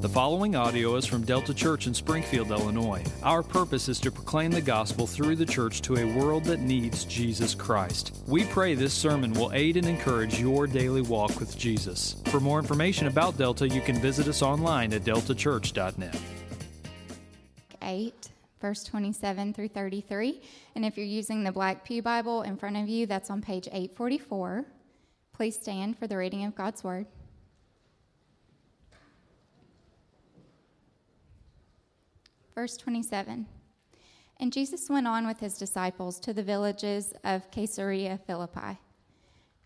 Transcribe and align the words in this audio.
The 0.00 0.08
following 0.08 0.54
audio 0.54 0.94
is 0.94 1.06
from 1.06 1.24
Delta 1.24 1.52
Church 1.52 1.88
in 1.88 1.92
Springfield, 1.92 2.52
Illinois. 2.52 3.02
Our 3.24 3.42
purpose 3.42 3.88
is 3.88 3.98
to 3.98 4.12
proclaim 4.12 4.52
the 4.52 4.60
gospel 4.60 5.08
through 5.08 5.34
the 5.34 5.44
church 5.44 5.82
to 5.82 5.96
a 5.96 6.16
world 6.16 6.44
that 6.44 6.60
needs 6.60 7.04
Jesus 7.04 7.52
Christ. 7.52 8.22
We 8.28 8.44
pray 8.44 8.76
this 8.76 8.94
sermon 8.94 9.32
will 9.32 9.52
aid 9.52 9.76
and 9.76 9.88
encourage 9.88 10.38
your 10.38 10.68
daily 10.68 11.02
walk 11.02 11.40
with 11.40 11.58
Jesus. 11.58 12.22
For 12.26 12.38
more 12.38 12.60
information 12.60 13.08
about 13.08 13.36
Delta, 13.38 13.68
you 13.68 13.80
can 13.80 13.96
visit 13.96 14.28
us 14.28 14.40
online 14.40 14.92
at 14.92 15.02
deltachurch.net. 15.02 16.20
8, 17.82 18.28
verse 18.60 18.84
27 18.84 19.52
through 19.52 19.68
33. 19.68 20.40
And 20.76 20.84
if 20.84 20.96
you're 20.96 21.06
using 21.06 21.42
the 21.42 21.50
Black 21.50 21.84
Pew 21.84 22.02
Bible 22.02 22.42
in 22.42 22.56
front 22.56 22.76
of 22.76 22.88
you, 22.88 23.06
that's 23.06 23.30
on 23.30 23.42
page 23.42 23.66
844. 23.66 24.64
Please 25.32 25.56
stand 25.56 25.98
for 25.98 26.06
the 26.06 26.16
reading 26.16 26.44
of 26.44 26.54
God's 26.54 26.84
Word. 26.84 27.06
Verse 32.58 32.76
27 32.76 33.46
And 34.40 34.52
Jesus 34.52 34.90
went 34.90 35.06
on 35.06 35.28
with 35.28 35.38
his 35.38 35.56
disciples 35.56 36.18
to 36.18 36.32
the 36.32 36.42
villages 36.42 37.14
of 37.22 37.48
Caesarea 37.52 38.18
Philippi. 38.26 38.80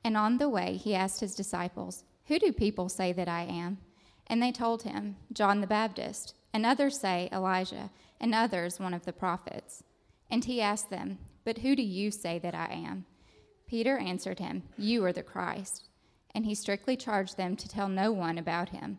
And 0.05 0.15
on 0.15 0.37
the 0.37 0.51
way, 0.51 0.77
he 0.77 0.95
asked 0.95 1.21
his 1.21 1.35
disciples, 1.35 2.05
Who 2.27 2.39
do 2.39 2.53
people 2.53 2.91
say 2.91 3.15
that 3.15 3.29
I 3.29 3.45
am? 3.45 3.79
And 4.27 4.43
they 4.43 4.53
told 4.53 4.83
him, 4.83 5.17
John 5.33 5.63
the 5.63 5.67
Baptist, 5.67 6.35
and 6.53 6.67
others 6.67 7.01
say 7.01 7.31
Elijah, 7.33 7.89
and 8.21 8.35
others 8.35 8.79
one 8.79 8.93
of 8.93 9.07
the 9.07 9.15
prophets. 9.15 9.83
And 10.31 10.45
he 10.45 10.61
asked 10.61 10.91
them, 10.91 11.17
But 11.47 11.61
who 11.61 11.75
do 11.75 11.83
you 11.83 12.11
say 12.11 12.39
that 12.41 12.55
I 12.55 12.75
am? 12.75 13.07
Peter 13.67 13.97
answered 13.97 14.39
him, 14.39 14.65
You 14.77 15.03
are 15.07 15.15
the 15.15 15.23
Christ. 15.23 15.89
And 16.35 16.45
he 16.45 16.55
strictly 16.55 16.99
charged 16.99 17.39
them 17.39 17.57
to 17.57 17.69
tell 17.71 17.89
no 17.89 18.13
one 18.13 18.37
about 18.37 18.69
him. 18.69 18.99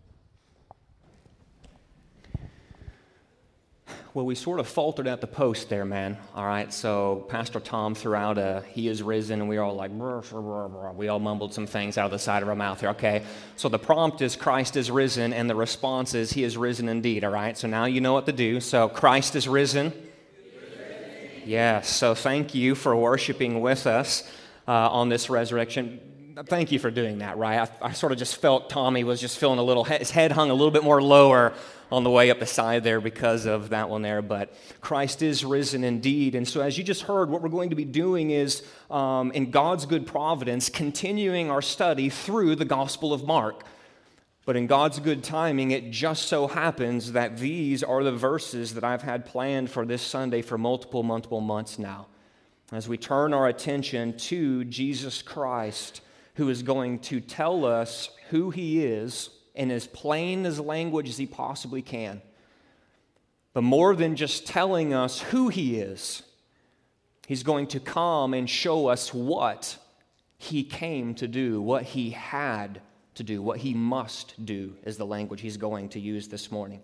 Well, 4.13 4.25
we 4.25 4.35
sort 4.35 4.59
of 4.59 4.67
faltered 4.67 5.07
at 5.07 5.21
the 5.21 5.27
post 5.27 5.69
there, 5.69 5.85
man. 5.85 6.17
All 6.35 6.45
right, 6.45 6.73
so 6.73 7.25
Pastor 7.29 7.61
Tom 7.61 7.95
threw 7.95 8.13
out 8.13 8.37
a 8.37 8.61
"He 8.73 8.89
is 8.89 9.01
risen," 9.01 9.39
and 9.39 9.47
we 9.47 9.57
all 9.57 9.73
like, 9.73 9.89
we 10.97 11.07
all 11.07 11.19
mumbled 11.19 11.53
some 11.53 11.65
things 11.65 11.97
out 11.97 12.07
of 12.07 12.11
the 12.11 12.19
side 12.19 12.43
of 12.43 12.49
our 12.49 12.55
mouth 12.55 12.81
here. 12.81 12.89
Okay, 12.89 13.23
so 13.55 13.69
the 13.69 13.79
prompt 13.79 14.21
is 14.21 14.35
"Christ 14.35 14.75
is 14.75 14.91
risen," 14.91 15.31
and 15.31 15.49
the 15.49 15.55
response 15.55 16.13
is 16.13 16.33
"He 16.33 16.43
is 16.43 16.57
risen 16.57 16.89
indeed." 16.89 17.23
All 17.23 17.31
right, 17.31 17.57
so 17.57 17.69
now 17.69 17.85
you 17.85 18.01
know 18.01 18.11
what 18.11 18.25
to 18.25 18.33
do. 18.33 18.59
So 18.59 18.89
Christ 18.89 19.37
is 19.37 19.47
risen. 19.47 19.93
Yes. 21.45 21.87
So 21.87 22.13
thank 22.13 22.53
you 22.53 22.75
for 22.75 22.93
worshiping 22.93 23.61
with 23.61 23.87
us 23.87 24.29
uh, 24.67 24.71
on 24.89 25.07
this 25.07 25.29
resurrection 25.29 26.01
thank 26.47 26.71
you 26.71 26.79
for 26.79 26.89
doing 26.89 27.19
that, 27.19 27.37
right? 27.37 27.69
I, 27.81 27.87
I, 27.87 27.91
sort 27.91 28.13
of 28.13 28.17
just 28.17 28.37
felt 28.37 28.69
Tommy 28.69 29.03
was 29.03 29.19
just 29.19 29.37
feeling 29.37 29.59
a 29.59 29.63
little, 29.63 29.83
his 29.83 30.09
head 30.11 30.31
hung 30.31 30.49
a 30.49 30.53
little 30.53 30.71
bit 30.71 30.83
more 30.83 31.01
lower 31.01 31.53
on 31.91 32.03
the 32.03 32.09
way 32.09 32.31
up 32.31 32.39
the 32.39 32.45
side 32.45 32.83
there 32.83 33.01
because 33.01 33.45
of 33.45 33.69
that 33.69 33.89
one 33.89 34.01
there. 34.01 34.21
But 34.21 34.53
Christ 34.79 35.21
is 35.21 35.43
risen 35.43 35.83
indeed. 35.83 36.35
And 36.35 36.47
so, 36.47 36.61
as 36.61 36.77
you 36.77 36.83
just 36.83 37.03
heard, 37.03 37.29
what 37.29 37.41
we're 37.41 37.49
going 37.49 37.71
to 37.71 37.75
be 37.75 37.85
doing 37.85 38.31
is, 38.31 38.63
um, 38.89 39.31
in 39.31 39.51
God's 39.51 39.85
good 39.85 40.07
providence, 40.07 40.69
continuing 40.69 41.51
our 41.51 41.61
study 41.61 42.09
through 42.09 42.55
the 42.55 42.65
Gospel 42.65 43.13
of 43.13 43.25
Mark. 43.25 43.63
But 44.45 44.55
in 44.55 44.65
God's 44.67 44.99
good 44.99 45.23
timing, 45.23 45.71
it 45.71 45.91
just 45.91 46.27
so 46.27 46.47
happens 46.47 47.11
that 47.11 47.37
these 47.37 47.83
are 47.83 48.03
the 48.03 48.11
verses 48.11 48.73
that 48.73 48.83
I've 48.83 49.03
had 49.03 49.25
planned 49.25 49.69
for 49.69 49.85
this 49.85 50.01
Sunday 50.01 50.41
for 50.41 50.57
multiple, 50.57 51.03
multiple 51.03 51.41
months 51.41 51.77
now. 51.77 52.07
As 52.71 52.87
we 52.87 52.97
turn 52.97 53.33
our 53.33 53.47
attention 53.47 54.17
to 54.17 54.63
Jesus 54.65 55.21
Christ 55.21 56.01
who 56.35 56.49
is 56.49 56.63
going 56.63 56.99
to 56.99 57.19
tell 57.19 57.65
us 57.65 58.09
who 58.29 58.49
he 58.49 58.83
is 58.83 59.29
in 59.55 59.71
as 59.71 59.87
plain 59.87 60.45
as 60.45 60.59
language 60.59 61.09
as 61.09 61.17
he 61.17 61.25
possibly 61.25 61.81
can. 61.81 62.21
But 63.53 63.63
more 63.63 63.95
than 63.95 64.15
just 64.15 64.47
telling 64.47 64.93
us 64.93 65.19
who 65.19 65.49
he 65.49 65.77
is, 65.77 66.23
he's 67.27 67.43
going 67.43 67.67
to 67.67 67.79
come 67.79 68.33
and 68.33 68.49
show 68.49 68.87
us 68.87 69.13
what 69.13 69.77
he 70.37 70.63
came 70.63 71.13
to 71.15 71.27
do, 71.27 71.61
what 71.61 71.83
he 71.83 72.11
had 72.11 72.81
to 73.15 73.23
do, 73.23 73.41
what 73.41 73.59
he 73.59 73.73
must 73.73 74.45
do, 74.45 74.75
is 74.83 74.97
the 74.97 75.05
language 75.05 75.41
he's 75.41 75.57
going 75.57 75.89
to 75.89 75.99
use 75.99 76.29
this 76.29 76.51
morning. 76.51 76.81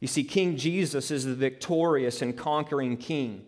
You 0.00 0.08
see, 0.08 0.24
King 0.24 0.56
Jesus 0.56 1.10
is 1.10 1.24
the 1.24 1.34
victorious 1.34 2.20
and 2.20 2.36
conquering 2.36 2.98
king. 2.98 3.44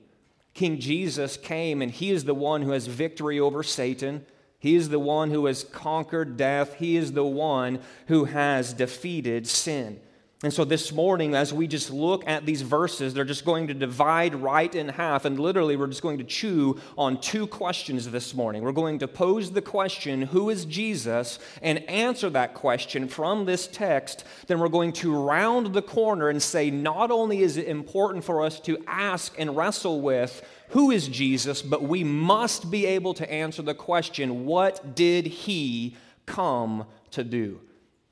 King 0.54 0.80
Jesus 0.80 1.36
came, 1.36 1.82
and 1.82 1.92
he 1.92 2.10
is 2.10 2.24
the 2.24 2.34
one 2.34 2.62
who 2.62 2.70
has 2.70 2.86
victory 2.86 3.38
over 3.38 3.62
Satan 3.62 4.24
he 4.58 4.74
is 4.74 4.88
the 4.88 4.98
one 4.98 5.30
who 5.30 5.46
has 5.46 5.62
conquered 5.64 6.36
death. 6.36 6.74
He 6.74 6.96
is 6.96 7.12
the 7.12 7.24
one 7.24 7.80
who 8.06 8.24
has 8.24 8.72
defeated 8.72 9.46
sin. 9.46 10.00
And 10.44 10.54
so 10.54 10.64
this 10.64 10.92
morning, 10.92 11.34
as 11.34 11.52
we 11.52 11.66
just 11.66 11.90
look 11.90 12.22
at 12.28 12.46
these 12.46 12.62
verses, 12.62 13.12
they're 13.12 13.24
just 13.24 13.44
going 13.44 13.66
to 13.66 13.74
divide 13.74 14.36
right 14.36 14.72
in 14.72 14.88
half. 14.88 15.24
And 15.24 15.36
literally, 15.36 15.76
we're 15.76 15.88
just 15.88 16.02
going 16.02 16.18
to 16.18 16.24
chew 16.24 16.78
on 16.96 17.20
two 17.20 17.48
questions 17.48 18.08
this 18.08 18.34
morning. 18.34 18.62
We're 18.62 18.70
going 18.70 19.00
to 19.00 19.08
pose 19.08 19.50
the 19.50 19.60
question, 19.60 20.22
Who 20.22 20.48
is 20.48 20.64
Jesus? 20.64 21.40
and 21.60 21.78
answer 21.90 22.30
that 22.30 22.54
question 22.54 23.08
from 23.08 23.46
this 23.46 23.66
text. 23.66 24.22
Then 24.46 24.60
we're 24.60 24.68
going 24.68 24.92
to 24.94 25.12
round 25.12 25.72
the 25.72 25.82
corner 25.82 26.28
and 26.28 26.40
say, 26.40 26.70
Not 26.70 27.10
only 27.10 27.40
is 27.40 27.56
it 27.56 27.66
important 27.66 28.22
for 28.22 28.44
us 28.44 28.60
to 28.60 28.78
ask 28.86 29.34
and 29.40 29.56
wrestle 29.56 30.00
with, 30.00 30.48
who 30.68 30.92
is 30.92 31.08
Jesus, 31.08 31.62
but 31.62 31.82
we 31.82 32.04
must 32.04 32.70
be 32.70 32.86
able 32.86 33.14
to 33.14 33.28
answer 33.28 33.62
the 33.62 33.74
question 33.74 34.44
what 34.44 34.94
did 34.94 35.26
he 35.26 35.96
come 36.26 36.86
to 37.10 37.24
do? 37.24 37.58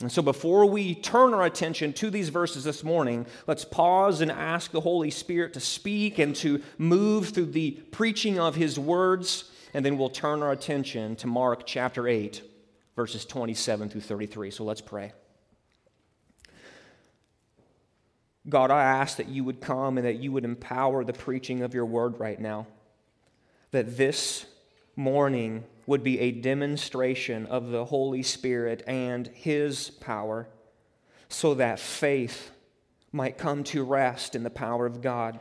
And 0.01 0.13
so, 0.13 0.21
before 0.21 0.67
we 0.67 0.95
turn 0.95 1.33
our 1.33 1.45
attention 1.45 1.95
to 1.95 2.11
these 2.11 2.29
verses 2.29 2.65
this 2.65 2.85
morning, 2.85 3.27
let's 3.47 3.65
pause 3.65 4.21
and 4.21 4.31
ask 4.31 4.71
the 4.71 4.83
Holy 4.83 5.11
Spirit 5.11 5.55
to 5.55 5.61
speak 5.61 6.19
and 6.19 6.37
to 6.37 6.63
move 6.77 7.31
through 7.31 7.47
the 7.47 7.71
preaching 7.71 8.39
of 8.39 8.57
His 8.57 8.79
words, 8.79 9.51
and 9.73 9.87
then 9.87 9.97
we'll 9.97 10.11
turn 10.11 10.43
our 10.43 10.53
attention 10.53 11.17
to 11.17 11.27
Mark 11.27 11.67
chapter 11.67 12.07
8, 12.07 12.43
verses 12.95 13.25
27 13.25 13.89
through 13.89 14.03
33. 14.03 14.51
So, 14.51 14.65
let's 14.65 14.83
pray. 14.83 15.13
God, 18.47 18.71
I 18.71 18.83
ask 18.83 19.17
that 19.17 19.29
you 19.29 19.45
would 19.45 19.63
come 19.63 19.97
and 19.97 20.07
that 20.07 20.17
you 20.17 20.31
would 20.31 20.45
empower 20.45 21.05
the 21.05 21.15
preaching 21.15 21.63
of 21.63 21.73
your 21.73 21.87
word 21.87 22.21
right 22.21 22.39
now. 22.39 22.67
That 23.71 23.97
this 23.97 24.45
morning 24.95 25.65
would 25.87 26.03
be 26.03 26.21
a 26.21 26.33
demonstration 26.33 27.47
of 27.47 27.71
the 27.71 27.87
Holy 27.87 28.23
Spirit 28.23 28.83
and 28.87 29.29
His 29.29 29.91
power, 29.91 30.49
so 31.29 31.55
that 31.55 31.81
faith 31.81 32.51
might 33.13 33.39
come 33.39 33.65
to 33.65 33.83
rest 33.83 34.35
in 34.35 34.43
the 34.43 34.51
power 34.51 34.87
of 34.87 35.01
God. 35.01 35.41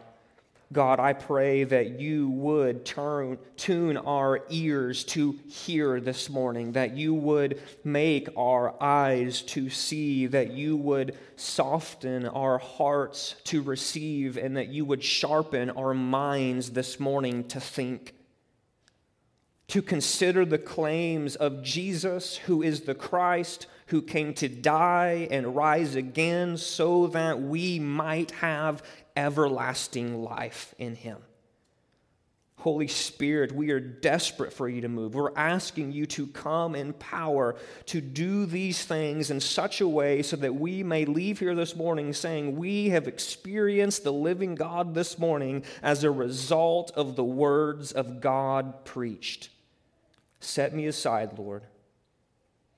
God, 0.73 0.99
I 0.99 1.13
pray 1.13 1.63
that 1.63 1.99
you 1.99 2.27
would 2.29 2.85
turn, 2.85 3.37
tune 3.55 3.97
our 3.97 4.43
ears 4.49 5.03
to 5.05 5.37
hear 5.47 5.99
this 5.99 6.27
morning, 6.27 6.71
that 6.71 6.97
you 6.97 7.13
would 7.13 7.61
make 7.83 8.29
our 8.35 8.81
eyes 8.81 9.43
to 9.43 9.69
see, 9.69 10.25
that 10.25 10.51
you 10.51 10.75
would 10.75 11.15
soften 11.35 12.27
our 12.27 12.57
hearts 12.57 13.35
to 13.45 13.61
receive, 13.61 14.37
and 14.37 14.57
that 14.57 14.69
you 14.69 14.85
would 14.85 15.03
sharpen 15.03 15.69
our 15.69 15.93
minds 15.93 16.71
this 16.71 16.99
morning 16.99 17.43
to 17.49 17.59
think. 17.59 18.14
To 19.69 19.81
consider 19.81 20.45
the 20.45 20.57
claims 20.57 21.35
of 21.35 21.63
Jesus, 21.63 22.37
who 22.37 22.61
is 22.61 22.81
the 22.81 22.95
Christ, 22.95 23.67
who 23.87 24.01
came 24.01 24.33
to 24.35 24.49
die 24.49 25.27
and 25.31 25.55
rise 25.55 25.95
again 25.95 26.57
so 26.57 27.07
that 27.07 27.41
we 27.41 27.79
might 27.79 28.31
have 28.31 28.83
everlasting 29.15 30.23
life 30.23 30.73
in 30.77 30.95
him. 30.95 31.17
Holy 32.57 32.87
Spirit, 32.87 33.51
we 33.51 33.69
are 33.69 33.79
desperate 33.79 34.51
for 34.51 34.67
you 34.67 34.81
to 34.81 34.89
move. 34.89 35.13
We're 35.13 35.35
asking 35.35 35.91
you 35.91 36.07
to 36.07 36.25
come 36.25 36.73
in 36.73 36.93
power 36.93 37.57
to 37.85 38.01
do 38.01 38.47
these 38.47 38.83
things 38.83 39.29
in 39.29 39.39
such 39.39 39.81
a 39.81 39.87
way 39.87 40.23
so 40.23 40.35
that 40.37 40.55
we 40.55 40.81
may 40.81 41.05
leave 41.05 41.37
here 41.37 41.53
this 41.53 41.75
morning 41.75 42.11
saying, 42.11 42.55
We 42.55 42.89
have 42.89 43.07
experienced 43.07 44.03
the 44.03 44.13
living 44.13 44.55
God 44.55 44.95
this 44.95 45.19
morning 45.19 45.63
as 45.83 46.03
a 46.03 46.09
result 46.09 46.89
of 46.95 47.15
the 47.15 47.23
words 47.23 47.91
of 47.91 48.19
God 48.19 48.83
preached. 48.83 49.49
Set 50.45 50.75
me 50.75 50.85
aside, 50.85 51.39
Lord. 51.39 51.63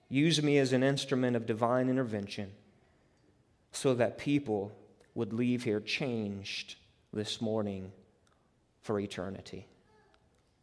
Use 0.10 0.42
me 0.42 0.58
as 0.58 0.72
an 0.72 0.84
instrument 0.84 1.36
of 1.36 1.46
divine 1.46 1.90
intervention 1.90 2.52
so 3.74 3.94
that 3.94 4.18
people 4.18 4.72
would 5.16 5.34
leave 5.34 5.64
here 5.64 5.81
changed 5.81 6.75
this 7.12 7.42
morning 7.42 7.92
for 8.81 9.00
eternity. 9.02 9.68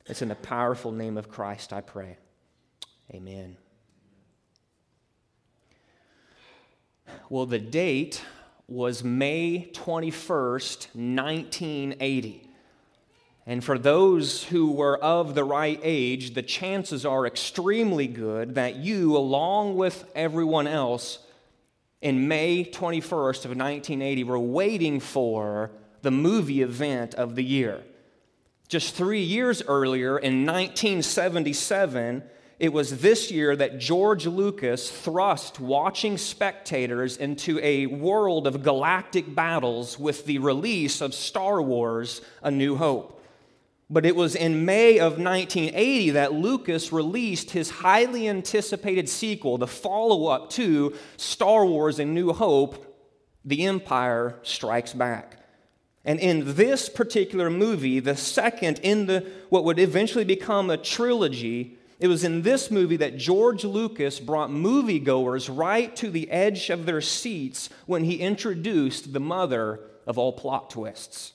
It's 0.06 0.22
in 0.22 0.28
the 0.28 0.34
powerful 0.34 0.92
name 0.92 1.18
of 1.18 1.28
Christ 1.28 1.74
I 1.74 1.82
pray. 1.82 2.16
Amen. 3.12 3.58
Well, 7.28 7.44
the 7.44 7.58
date 7.58 8.22
was 8.66 9.04
May 9.04 9.70
21st, 9.74 10.94
1980. 10.94 12.43
And 13.46 13.62
for 13.62 13.78
those 13.78 14.44
who 14.44 14.72
were 14.72 14.96
of 14.98 15.34
the 15.34 15.44
right 15.44 15.78
age, 15.82 16.32
the 16.32 16.42
chances 16.42 17.04
are 17.04 17.26
extremely 17.26 18.06
good 18.06 18.54
that 18.54 18.76
you, 18.76 19.16
along 19.16 19.76
with 19.76 20.10
everyone 20.14 20.66
else, 20.66 21.18
in 22.00 22.26
May 22.26 22.64
21st 22.64 23.44
of 23.44 23.50
1980, 23.50 24.24
were 24.24 24.38
waiting 24.38 24.98
for 24.98 25.70
the 26.00 26.10
movie 26.10 26.62
event 26.62 27.14
of 27.14 27.34
the 27.34 27.44
year. 27.44 27.82
Just 28.68 28.94
three 28.94 29.22
years 29.22 29.62
earlier, 29.62 30.18
in 30.18 30.46
1977, 30.46 32.22
it 32.58 32.72
was 32.72 33.00
this 33.00 33.30
year 33.30 33.54
that 33.56 33.78
George 33.78 34.26
Lucas 34.26 34.90
thrust 34.90 35.60
watching 35.60 36.16
spectators 36.16 37.18
into 37.18 37.58
a 37.62 37.86
world 37.86 38.46
of 38.46 38.62
galactic 38.62 39.34
battles 39.34 39.98
with 39.98 40.24
the 40.24 40.38
release 40.38 41.02
of 41.02 41.12
Star 41.14 41.60
Wars 41.60 42.22
A 42.42 42.50
New 42.50 42.76
Hope. 42.76 43.22
But 43.90 44.06
it 44.06 44.16
was 44.16 44.34
in 44.34 44.64
May 44.64 44.98
of 44.98 45.18
1980 45.18 46.10
that 46.10 46.32
Lucas 46.32 46.92
released 46.92 47.50
his 47.50 47.70
highly 47.70 48.28
anticipated 48.28 49.08
sequel, 49.08 49.58
the 49.58 49.66
follow 49.66 50.26
up 50.26 50.50
to 50.50 50.94
Star 51.16 51.66
Wars 51.66 51.98
A 51.98 52.04
New 52.04 52.32
Hope 52.32 52.96
The 53.44 53.66
Empire 53.66 54.38
Strikes 54.42 54.94
Back. 54.94 55.38
And 56.04 56.20
in 56.20 56.54
this 56.54 56.88
particular 56.88 57.48
movie, 57.50 57.98
the 58.00 58.16
second 58.16 58.78
in 58.82 59.06
the 59.06 59.26
what 59.48 59.64
would 59.64 59.78
eventually 59.78 60.24
become 60.24 60.68
a 60.68 60.76
trilogy, 60.76 61.78
it 61.98 62.08
was 62.08 62.24
in 62.24 62.42
this 62.42 62.70
movie 62.70 62.98
that 62.98 63.16
George 63.16 63.64
Lucas 63.64 64.20
brought 64.20 64.50
moviegoers 64.50 65.48
right 65.54 65.94
to 65.96 66.10
the 66.10 66.30
edge 66.30 66.68
of 66.68 66.84
their 66.84 67.00
seats 67.00 67.70
when 67.86 68.04
he 68.04 68.16
introduced 68.16 69.12
the 69.12 69.20
mother 69.20 69.80
of 70.06 70.18
all 70.18 70.32
plot 70.32 70.70
twists. 70.70 71.32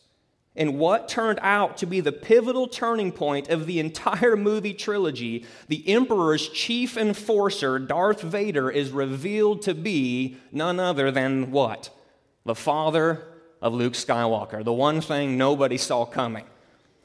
And 0.55 0.77
what 0.77 1.07
turned 1.07 1.39
out 1.41 1.77
to 1.77 1.85
be 1.85 1.99
the 1.99 2.11
pivotal 2.11 2.67
turning 2.67 3.11
point 3.11 3.49
of 3.49 3.65
the 3.65 3.79
entire 3.79 4.35
movie 4.35 4.73
trilogy, 4.73 5.45
the 5.67 5.87
Emperor's 5.87 6.49
chief 6.49 6.97
enforcer, 6.97 7.79
Darth 7.79 8.21
Vader, 8.21 8.69
is 8.69 8.91
revealed 8.91 9.61
to 9.63 9.73
be 9.73 10.37
none 10.51 10.79
other 10.79 11.11
than 11.11 11.51
what? 11.51 11.89
The 12.45 12.55
father 12.55 13.25
of 13.61 13.73
Luke 13.73 13.93
Skywalker, 13.93 14.63
the 14.63 14.73
one 14.73 15.01
thing 15.01 15.37
nobody 15.37 15.77
saw 15.77 16.05
coming. 16.05 16.45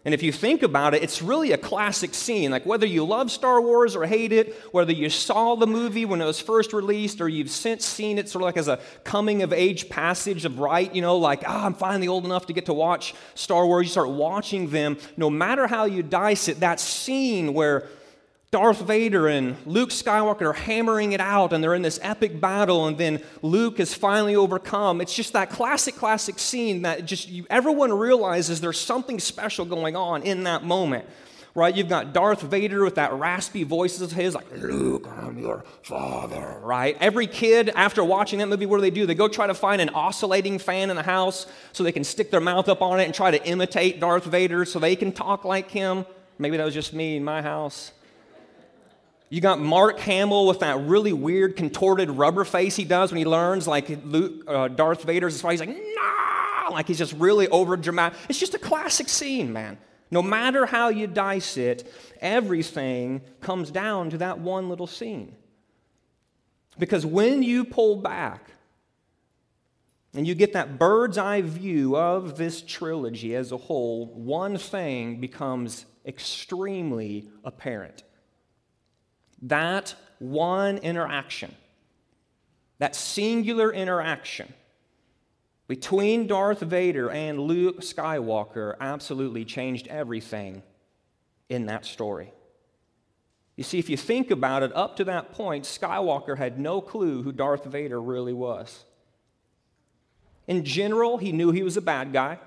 And 0.05 0.13
if 0.13 0.23
you 0.23 0.33
think 0.33 0.63
about 0.63 0.93
it, 0.93 1.03
it's 1.03 1.23
really 1.23 1.53
a 1.53 1.59
classic 1.59 2.13
scene. 2.13 2.51
Like 2.51 2.67
whether 2.67 2.85
you 2.85 3.07
love 3.07 3.31
Star 3.31 3.61
Wars 3.61 3.97
or 3.97 4.05
hate 4.05 4.33
it, 4.33 4.55
whether 4.71 4.93
you 4.93 5.09
saw 5.09 5.55
the 5.55 5.67
movie 5.67 6.05
when 6.05 6.21
it 6.21 6.27
was 6.27 6.41
first 6.41 6.75
released 6.75 7.23
or 7.23 7.29
you've 7.29 7.51
since 7.51 7.87
seen 7.87 8.19
it 8.19 8.29
sort 8.29 8.43
of 8.43 8.47
like 8.47 8.59
as 8.59 8.69
a 8.69 8.81
coming 9.05 9.43
of 9.43 9.53
age 9.53 9.89
passage 9.89 10.45
of 10.45 10.59
right, 10.59 10.95
you 10.95 11.01
know, 11.01 11.17
like, 11.17 11.43
ah, 11.47 11.63
oh, 11.63 11.67
I'm 11.67 11.75
finally 11.75 12.07
old 12.07 12.27
enough 12.27 12.47
to 12.47 12.53
get 12.53 12.67
to 12.67 12.75
watch 12.75 13.15
Star 13.35 13.67
Wars. 13.67 13.87
You 13.87 13.91
start 13.93 14.11
watching 14.11 14.69
them. 14.69 14.99
No 15.17 15.31
matter 15.31 15.67
how 15.67 15.87
you 15.87 16.03
dice 16.03 16.49
it, 16.49 16.61
that 16.61 16.81
scene 16.81 17.55
where 17.55 17.89
Darth 18.55 18.83
Vader 18.83 19.27
and 19.27 19.57
Luke 19.67 19.91
Skywalker 19.91 20.43
are 20.43 20.53
hammering 20.53 21.11
it 21.11 21.21
out, 21.21 21.53
and 21.53 21.63
they're 21.63 21.75
in 21.75 21.83
this 21.83 21.99
epic 22.03 22.41
battle, 22.41 22.87
and 22.87 22.97
then 22.97 23.21
Luke 23.43 23.81
is 23.81 23.95
finally 23.95 24.37
overcome. 24.37 25.01
It's 25.01 25.13
just 25.13 25.33
that 25.33 25.51
classic, 25.51 25.97
classic 25.97 26.39
scene 26.39 26.83
that 26.83 27.05
just 27.05 27.29
you, 27.29 27.49
everyone 27.51 27.93
realizes 27.93 28.61
there's 28.61 28.79
something 28.79 29.19
special 29.19 29.65
going 29.65 29.97
on 29.97 30.23
in 30.23 30.45
that 30.45 30.63
moment, 30.63 31.05
right? 31.57 31.75
You've 31.75 31.89
got 31.89 32.13
Darth 32.13 32.43
Vader 32.43 32.85
with 32.85 32.95
that 32.95 33.13
raspy 33.15 33.65
voice 33.65 34.01
of 34.01 34.13
his, 34.13 34.37
like, 34.37 34.47
Luke, 34.53 35.09
I'm 35.11 35.37
your 35.37 35.65
father, 35.83 36.61
right? 36.63 36.97
Every 37.01 37.27
kid, 37.27 37.71
after 37.71 38.05
watching 38.05 38.39
that 38.39 38.47
movie, 38.47 38.67
what 38.67 38.77
do 38.77 38.83
they 38.83 38.91
do? 38.91 39.05
They 39.05 39.17
go 39.17 39.27
try 39.27 39.49
to 39.49 39.55
find 39.55 39.83
an 39.83 39.89
oscillating 39.89 40.61
fan 40.61 40.91
in 40.91 40.97
the 40.97 41.03
house 41.03 41.49
so 41.73 41.83
they 41.83 41.91
can 41.91 42.05
stick 42.05 42.31
their 42.31 42.41
mouth 42.41 42.69
up 42.69 42.83
on 42.83 43.01
it 43.01 43.05
and 43.07 43.13
try 43.13 43.33
to 43.33 43.45
imitate 43.45 43.99
Darth 43.99 44.27
Vader 44.27 44.65
so 44.65 44.79
they 44.79 44.95
can 44.95 45.11
talk 45.11 45.45
like 45.45 45.73
him. 45.73 46.07
Maybe 46.39 46.57
that 46.57 46.65
was 46.65 46.75
just 46.75 46.93
me 46.95 47.17
in 47.17 47.25
my 47.25 47.43
house. 47.43 47.91
You 49.35 49.41
got 49.41 49.59
Mark 49.59 49.99
Hamill 49.99 50.47
with 50.47 50.61
that 50.61 50.79
really 50.83 51.13
weird 51.13 51.57
contorted 51.57 52.09
rubber 52.09 52.45
face 52.45 52.77
he 52.77 52.85
does 52.85 53.11
when 53.11 53.19
he 53.19 53.25
learns, 53.25 53.67
like 53.67 53.89
Luke, 54.05 54.45
uh, 54.47 54.69
Darth 54.69 55.03
Vader's. 55.03 55.43
why 55.43 55.51
he's 55.51 55.59
like, 55.59 55.71
nah, 55.71 56.69
like 56.71 56.87
he's 56.87 56.99
just 56.99 57.15
really 57.15 57.49
over 57.49 57.77
dramatic. 57.77 58.17
It's 58.29 58.39
just 58.39 58.55
a 58.55 58.61
classic 58.61 59.09
scene, 59.09 59.53
man. 59.53 59.77
No 60.13 60.23
matter 60.23 60.67
how 60.67 60.89
you 60.89 61.09
dice 61.09 61.57
it, 61.57 61.93
everything 62.21 63.23
comes 63.41 63.73
down 63.73 64.11
to 64.11 64.19
that 64.19 64.39
one 64.39 64.69
little 64.69 64.87
scene. 64.87 65.35
Because 66.79 67.05
when 67.05 67.43
you 67.43 67.65
pull 67.65 67.97
back 67.97 68.53
and 70.15 70.29
you 70.29 70.37
get 70.37 70.53
that 70.53 70.79
bird's 70.79 71.19
eye 71.19 71.43
view 71.43 71.97
of 71.97 72.37
this 72.37 72.63
trilogy 72.63 73.35
as 73.35 73.51
a 73.51 73.57
whole, 73.57 74.15
one 74.15 74.59
thing 74.59 75.19
becomes 75.19 75.87
extremely 76.07 77.29
apparent. 77.43 78.05
That 79.45 79.95
one 80.19 80.79
interaction, 80.79 81.55
that 82.79 82.97
singular 82.97 83.73
interaction 83.73 84.53
between 85.67 86.27
Darth 86.27 86.61
Vader 86.61 87.11
and 87.11 87.39
Luke 87.39 87.81
Skywalker 87.81 88.75
absolutely 88.81 89.45
changed 89.45 89.87
everything 89.89 90.63
in 91.49 91.67
that 91.67 91.85
story. 91.85 92.33
You 93.57 93.65
see, 93.65 93.79
if 93.79 93.89
you 93.89 93.97
think 93.97 94.31
about 94.31 94.63
it, 94.63 94.75
up 94.75 94.97
to 94.97 95.05
that 95.05 95.33
point, 95.33 95.65
Skywalker 95.65 96.37
had 96.37 96.59
no 96.59 96.81
clue 96.81 97.23
who 97.23 97.31
Darth 97.31 97.65
Vader 97.65 98.01
really 98.01 98.33
was. 98.33 98.85
In 100.47 100.65
general, 100.65 101.19
he 101.19 101.33
knew 101.33 101.51
he 101.51 101.63
was 101.63 101.77
a 101.77 101.83
bad 101.83 102.13
guy. 102.13 102.39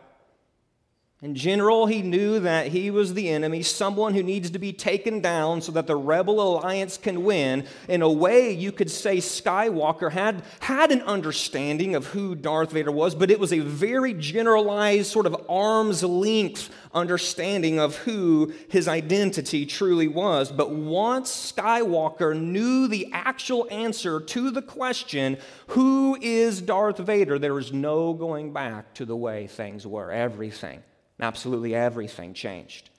In 1.24 1.34
general, 1.34 1.88
he 1.88 2.04
knew 2.04 2.40
that 2.42 2.68
he 2.68 2.92
was 2.92 3.16
the 3.16 3.30
enemy, 3.30 3.64
someone 3.64 4.14
who 4.14 4.22
needs 4.22 4.52
to 4.52 4.60
be 4.60 4.72
taken 4.72 5.19
down 5.19 5.64
so 5.64 5.72
that 5.72 5.88
the 5.88 5.96
rebel 5.96 6.40
alliance 6.40 6.96
can 6.96 7.24
win. 7.24 7.66
In 7.88 8.04
a 8.04 8.12
way, 8.12 8.52
you 8.52 8.72
could 8.72 8.92
say 8.92 9.18
Skywalker 9.18 10.12
had, 10.12 10.44
had 10.60 10.92
an 10.92 11.02
understanding 11.02 11.96
of 11.96 12.06
who 12.06 12.36
Darth 12.36 12.72
Vader 12.72 12.92
was, 12.92 13.16
but 13.16 13.31
it 13.31 13.40
was 13.40 13.52
a 13.52 13.62
very 13.62 14.14
generalized, 14.14 15.07
sort 15.07 15.26
of 15.26 15.36
arm's 15.50 16.04
length 16.04 16.69
understanding 16.94 17.80
of 17.80 17.95
who 17.95 18.54
his 18.69 18.88
identity 18.88 19.66
truly 19.66 20.07
was. 20.07 20.52
But 20.52 20.69
once 20.69 21.52
Skywalker 21.52 22.40
knew 22.40 22.88
the 22.88 23.09
actual 23.12 23.68
answer 23.71 24.19
to 24.19 24.52
the 24.52 24.62
question, 24.62 25.40
who 25.69 26.16
is 26.21 26.62
Darth 26.62 27.00
Vader, 27.00 27.40
there 27.40 27.56
was 27.56 27.74
no 27.74 28.14
going 28.14 28.54
back 28.54 28.94
to 28.94 29.06
the 29.06 29.18
way 29.18 29.47
things 29.47 29.88
were. 29.88 30.12
Everything 30.12 30.83
Absolutely 31.19 31.74
everything 31.74 32.33
changed. 32.33 32.90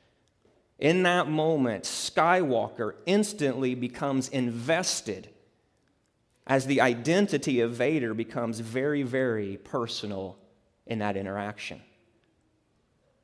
In 0.78 1.02
that 1.04 1.28
moment, 1.28 1.84
Skywalker 1.84 2.94
instantly 3.06 3.75
becomes 3.75 4.28
invested 4.28 5.28
as 6.46 6.66
the 6.66 6.80
identity 6.80 7.60
of 7.60 7.72
Vader 7.72 8.14
becomes 8.14 8.60
very, 8.60 9.02
very 9.02 9.58
personal 9.58 10.38
in 10.87 11.00
that 11.00 11.16
interaction. 11.16 11.82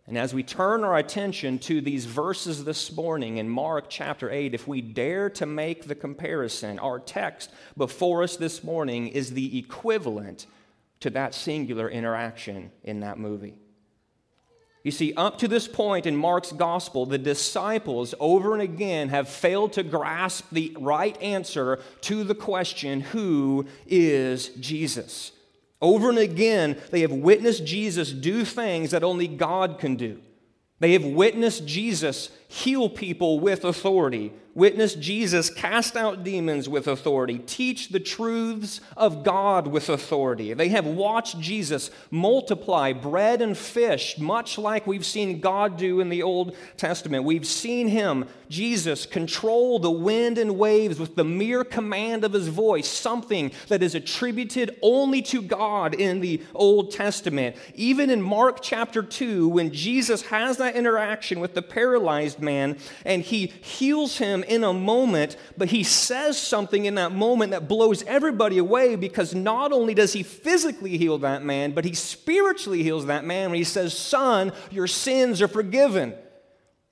And 0.06 0.18
as 0.18 0.34
we 0.34 0.42
turn 0.42 0.84
our 0.84 0.98
attention 0.98 1.58
to 1.60 1.80
these 1.80 2.04
verses 2.04 2.64
this 2.64 2.92
morning 2.92 3.38
in 3.38 3.48
Mark 3.48 3.86
chapter 3.88 4.30
8, 4.30 4.52
if 4.52 4.68
we 4.68 4.82
dare 4.82 5.30
to 5.30 5.46
make 5.46 5.84
the 5.84 5.94
comparison, 5.94 6.78
our 6.78 6.98
text 6.98 7.50
before 7.76 8.22
us 8.22 8.36
this 8.36 8.62
morning 8.62 9.08
is 9.08 9.32
the 9.32 9.58
equivalent 9.58 10.46
to 11.00 11.08
that 11.10 11.34
singular 11.34 11.88
interaction 11.88 12.70
in 12.82 13.00
that 13.00 13.18
movie. 13.18 13.58
You 14.84 14.90
see, 14.90 15.14
up 15.14 15.38
to 15.38 15.48
this 15.48 15.66
point 15.66 16.04
in 16.04 16.14
Mark's 16.14 16.52
gospel, 16.52 17.06
the 17.06 17.16
disciples 17.16 18.14
over 18.20 18.52
and 18.52 18.60
again 18.60 19.08
have 19.08 19.30
failed 19.30 19.72
to 19.72 19.82
grasp 19.82 20.44
the 20.52 20.76
right 20.78 21.20
answer 21.22 21.80
to 22.02 22.22
the 22.22 22.34
question, 22.34 23.00
Who 23.00 23.64
is 23.86 24.50
Jesus? 24.50 25.32
Over 25.80 26.10
and 26.10 26.18
again, 26.18 26.78
they 26.90 27.00
have 27.00 27.12
witnessed 27.12 27.64
Jesus 27.64 28.12
do 28.12 28.44
things 28.44 28.90
that 28.90 29.02
only 29.02 29.26
God 29.26 29.78
can 29.78 29.96
do. 29.96 30.20
They 30.80 30.92
have 30.92 31.04
witnessed 31.04 31.66
Jesus 31.66 32.30
heal 32.48 32.90
people 32.90 33.40
with 33.40 33.64
authority, 33.64 34.34
witnessed 34.54 35.00
Jesus 35.00 35.50
cast 35.50 35.96
out 35.96 36.22
demons 36.22 36.68
with 36.68 36.86
authority, 36.86 37.38
teach 37.38 37.88
the 37.88 38.00
truths 38.00 38.80
of 38.96 39.24
God 39.24 39.66
with 39.66 39.88
authority. 39.88 40.54
They 40.54 40.68
have 40.68 40.86
watched 40.86 41.40
Jesus 41.40 41.90
multiply 42.10 42.92
bread 42.92 43.42
and 43.42 43.56
fish, 43.56 44.18
much 44.18 44.56
like 44.56 44.86
we've 44.86 45.04
seen 45.04 45.40
God 45.40 45.76
do 45.76 46.00
in 46.00 46.08
the 46.08 46.22
Old 46.22 46.56
Testament. 46.76 47.24
We've 47.24 47.46
seen 47.46 47.88
him, 47.88 48.26
Jesus, 48.48 49.06
control 49.06 49.78
the 49.78 49.90
wind 49.90 50.38
and 50.38 50.56
waves 50.56 51.00
with 51.00 51.16
the 51.16 51.24
mere 51.24 51.64
command 51.64 52.24
of 52.24 52.32
his 52.32 52.48
voice, 52.48 52.86
something 52.88 53.50
that 53.68 53.82
is 53.82 53.94
attributed 53.94 54.76
only 54.82 55.22
to 55.22 55.42
God 55.42 55.94
in 55.94 56.20
the 56.20 56.42
Old 56.54 56.92
Testament. 56.92 57.56
Even 57.74 58.10
in 58.10 58.22
Mark 58.22 58.62
chapter 58.62 59.02
2, 59.02 59.48
when 59.48 59.72
Jesus 59.72 60.22
has 60.22 60.58
that 60.58 60.76
interaction 60.76 61.40
with 61.40 61.54
the 61.54 61.62
paralyzed 61.62 62.38
man 62.38 62.78
and 63.04 63.22
he 63.22 63.46
heals 63.46 64.18
him 64.18 64.43
in 64.44 64.64
a 64.64 64.72
moment, 64.72 65.36
but 65.56 65.68
he 65.68 65.82
says 65.82 66.40
something 66.40 66.84
in 66.84 66.94
that 66.94 67.12
moment 67.12 67.50
that 67.50 67.68
blows 67.68 68.02
everybody 68.04 68.58
away 68.58 68.96
because 68.96 69.34
not 69.34 69.72
only 69.72 69.94
does 69.94 70.12
he 70.12 70.22
physically 70.22 70.96
heal 70.96 71.18
that 71.18 71.42
man, 71.44 71.72
but 71.72 71.84
he 71.84 71.94
spiritually 71.94 72.82
heals 72.82 73.06
that 73.06 73.24
man 73.24 73.50
when 73.50 73.58
he 73.58 73.64
says, 73.64 73.96
Son, 73.96 74.52
your 74.70 74.86
sins 74.86 75.42
are 75.42 75.48
forgiven. 75.48 76.14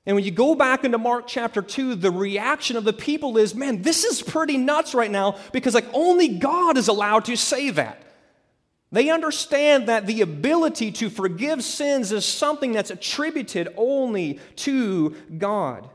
And 0.05 0.17
when 0.17 0.25
you 0.25 0.33
go 0.33 0.55
back 0.55 0.85
into 0.85 0.99
Mark 0.99 1.27
chapter 1.29 1.63
2, 1.63 1.95
the 1.95 2.11
reaction 2.11 2.77
of 2.77 2.83
the 2.83 2.93
people 2.93 3.39
is, 3.39 3.55
man, 3.55 3.83
this 3.83 4.03
is 4.03 4.21
pretty 4.21 4.57
nuts 4.57 4.95
right 4.95 5.11
now 5.11 5.37
because, 5.53 5.75
like, 5.75 5.87
only 5.93 6.29
God 6.29 6.77
is 6.77 6.89
allowed 6.89 7.27
to 7.27 7.37
say 7.37 7.71
that. 7.71 8.03
They 8.91 9.09
understand 9.09 9.89
that 9.89 10.07
the 10.07 10.21
ability 10.21 10.93
to 10.93 11.09
forgive 11.09 11.65
sins 11.65 12.13
is 12.13 12.27
something 12.27 12.73
that's 12.73 12.91
attributed 12.91 13.69
only 13.77 14.39
to 14.57 15.17
God. 15.39 15.89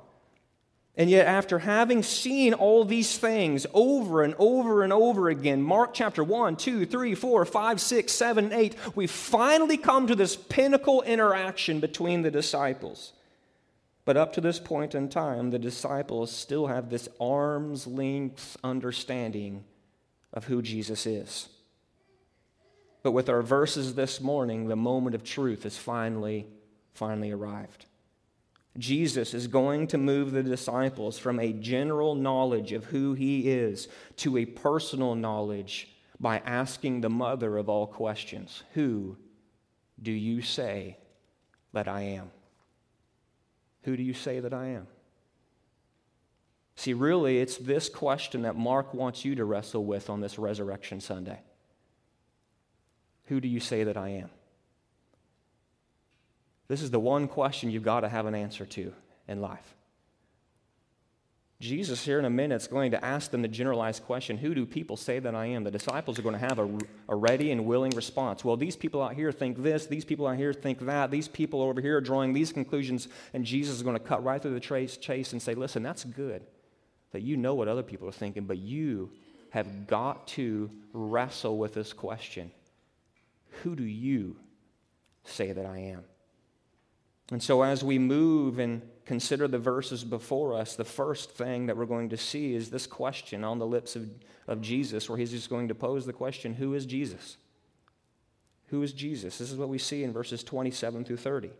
And 0.99 1.11
yet, 1.11 1.27
after 1.27 1.59
having 1.59 2.01
seen 2.01 2.55
all 2.55 2.83
these 2.83 3.19
things 3.19 3.67
over 3.71 4.23
and 4.23 4.33
over 4.39 4.81
and 4.81 4.91
over 4.91 5.29
again, 5.29 5.61
Mark 5.61 5.93
chapter 5.93 6.23
1, 6.23 6.55
2, 6.55 6.87
3, 6.87 7.13
4, 7.13 7.45
5, 7.45 7.79
6, 7.79 8.11
7, 8.11 8.51
8, 8.51 8.75
we 8.95 9.05
finally 9.05 9.77
come 9.77 10.07
to 10.07 10.15
this 10.15 10.35
pinnacle 10.35 11.03
interaction 11.03 11.79
between 11.79 12.23
the 12.23 12.31
disciples. 12.31 13.13
But 14.05 14.17
up 14.17 14.33
to 14.33 14.41
this 14.41 14.59
point 14.59 14.95
in 14.95 15.07
time, 15.07 15.51
the 15.51 15.59
disciples 15.59 16.31
still 16.31 16.65
have 16.65 16.89
this 16.89 17.07
arm's 17.21 17.85
length 17.85 18.57
understanding 18.63 19.65
of 20.33 20.45
who 20.45 20.63
Jesus 20.63 21.05
is. 21.05 21.47
But 23.03 23.11
with 23.11 23.29
our 23.29 23.43
verses 23.43 23.93
this 23.93 24.19
morning, 24.19 24.67
the 24.67 24.75
moment 24.75 25.13
of 25.13 25.23
truth 25.23 25.61
has 25.63 25.77
finally, 25.77 26.47
finally 26.93 27.31
arrived. 27.31 27.85
Jesus 28.77 29.33
is 29.33 29.47
going 29.47 29.87
to 29.87 29.97
move 29.97 30.31
the 30.31 30.43
disciples 30.43 31.17
from 31.17 31.39
a 31.39 31.53
general 31.53 32.15
knowledge 32.15 32.73
of 32.73 32.85
who 32.85 33.13
he 33.13 33.49
is 33.49 33.87
to 34.17 34.37
a 34.37 34.45
personal 34.45 35.15
knowledge 35.15 35.89
by 36.19 36.39
asking 36.39 37.01
the 37.01 37.09
mother 37.09 37.57
of 37.57 37.69
all 37.69 37.87
questions 37.87 38.63
Who 38.73 39.17
do 40.01 40.11
you 40.11 40.41
say 40.41 40.97
that 41.73 41.87
I 41.87 42.01
am? 42.01 42.31
Who 43.83 43.97
do 43.97 44.03
you 44.03 44.13
say 44.13 44.39
that 44.39 44.53
I 44.53 44.67
am? 44.67 44.87
See, 46.75 46.93
really, 46.93 47.39
it's 47.39 47.57
this 47.57 47.89
question 47.89 48.43
that 48.43 48.55
Mark 48.55 48.93
wants 48.93 49.25
you 49.25 49.33
to 49.35 49.45
wrestle 49.45 49.83
with 49.83 50.09
on 50.09 50.21
this 50.21 50.37
Resurrection 50.37 51.01
Sunday. 51.01 51.39
Who 53.25 53.41
do 53.41 53.47
you 53.47 53.59
say 53.59 53.83
that 53.83 53.97
I 53.97 54.09
am? 54.09 54.29
This 56.67 56.81
is 56.81 56.91
the 56.91 56.99
one 56.99 57.27
question 57.27 57.69
you've 57.69 57.83
got 57.83 58.01
to 58.01 58.09
have 58.09 58.25
an 58.25 58.35
answer 58.35 58.65
to 58.65 58.93
in 59.27 59.41
life. 59.41 59.75
Jesus, 61.59 62.05
here 62.05 62.19
in 62.19 62.25
a 62.25 62.29
minute, 62.29 62.61
is 62.61 62.67
going 62.67 62.91
to 62.91 63.03
ask 63.03 63.31
them 63.31 63.41
the 63.41 63.47
generalized 63.47 64.03
question 64.03 64.37
Who 64.37 64.53
do 64.53 64.65
people 64.65 64.95
say 64.95 65.17
that 65.17 65.33
I 65.33 65.47
am? 65.47 65.63
The 65.63 65.71
disciples 65.71 66.19
are 66.19 66.21
going 66.21 66.39
to 66.39 66.39
have 66.39 66.59
a, 66.59 66.69
a, 67.09 67.15
ready 67.15 67.51
and 67.51 67.65
willing 67.65 67.91
response. 67.95 68.45
Well, 68.45 68.57
these 68.57 68.75
people 68.75 69.01
out 69.01 69.15
here 69.15 69.31
think 69.31 69.63
this, 69.63 69.87
these 69.87 70.05
people 70.05 70.27
out 70.27 70.37
here 70.37 70.53
think 70.53 70.85
that, 70.85 71.09
these 71.09 71.27
people 71.27 71.63
over 71.63 71.81
here 71.81 71.97
are 71.97 72.01
drawing 72.01 72.33
these 72.33 72.53
conclusions, 72.53 73.07
and 73.33 73.43
Jesus 73.43 73.77
is 73.77 73.83
going 73.83 73.97
to 73.97 74.03
cut 74.03 74.23
right 74.23 74.39
through 74.39 74.53
the 74.53 74.59
trace, 74.59 74.97
chase 74.97 75.31
and 75.31 75.41
say, 75.41 75.55
Listen, 75.55 75.81
that's 75.81 76.03
good 76.03 76.43
that 77.11 77.21
you 77.21 77.37
know 77.37 77.55
what 77.55 77.67
other 77.67 77.83
people 77.83 78.07
are 78.07 78.11
thinking, 78.11 78.43
but 78.43 78.57
you 78.57 79.11
have 79.49 79.87
got 79.87 80.27
to 80.27 80.69
wrestle 80.93 81.57
with 81.57 81.73
this 81.73 81.93
question 81.93 82.51
Who 83.63 83.75
do 83.75 83.83
you 83.83 84.35
say 85.23 85.51
that 85.51 85.65
I 85.65 85.79
am? 85.79 86.03
And 87.31 87.43
so, 87.43 87.61
as 87.61 87.83
we 87.83 87.99
move 87.99 88.57
and 88.57 88.81
consider 89.05 89.47
the 89.47 89.59
verses 89.59 90.03
before 90.03 90.53
us, 90.53 90.75
the 90.75 90.85
first 90.85 91.31
thing 91.31 91.65
that 91.65 91.75
we're 91.75 91.85
going 91.85 92.09
to 92.09 92.17
see 92.17 92.53
is 92.53 92.69
this 92.69 92.87
question 92.87 93.43
on 93.43 93.59
the 93.59 93.65
lips 93.65 93.95
of, 93.95 94.09
of 94.47 94.61
Jesus, 94.61 95.09
where 95.09 95.17
he's 95.17 95.31
just 95.31 95.49
going 95.49 95.67
to 95.67 95.75
pose 95.75 96.05
the 96.05 96.13
question 96.13 96.53
Who 96.53 96.73
is 96.73 96.85
Jesus? 96.85 97.37
Who 98.67 98.81
is 98.81 98.93
Jesus? 98.93 99.37
This 99.37 99.51
is 99.51 99.57
what 99.57 99.69
we 99.69 99.77
see 99.77 100.03
in 100.03 100.13
verses 100.13 100.43
27 100.43 101.05
through 101.05 101.17
30. 101.17 101.51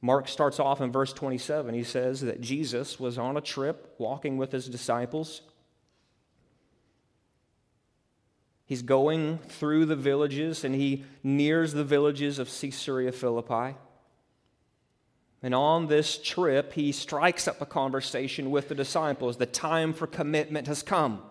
Mark 0.00 0.28
starts 0.28 0.60
off 0.60 0.80
in 0.80 0.92
verse 0.92 1.12
27. 1.12 1.74
He 1.74 1.82
says 1.82 2.20
that 2.20 2.40
Jesus 2.40 3.00
was 3.00 3.18
on 3.18 3.36
a 3.36 3.40
trip 3.40 3.94
walking 3.98 4.36
with 4.36 4.52
his 4.52 4.68
disciples. 4.68 5.42
He's 8.66 8.82
going 8.82 9.38
through 9.38 9.86
the 9.86 9.96
villages 9.96 10.64
and 10.64 10.74
he 10.74 11.04
nears 11.22 11.72
the 11.72 11.84
villages 11.84 12.38
of 12.38 12.48
Caesarea 12.48 13.12
Philippi. 13.12 13.76
And 15.46 15.54
on 15.54 15.86
this 15.86 16.18
trip, 16.18 16.72
he 16.72 16.90
strikes 16.90 17.46
up 17.46 17.62
a 17.62 17.66
conversation 17.66 18.50
with 18.50 18.68
the 18.68 18.74
disciples. 18.74 19.36
The 19.36 19.46
time 19.46 19.92
for 19.92 20.08
commitment 20.08 20.66
has 20.66 20.82
come. 20.82 21.22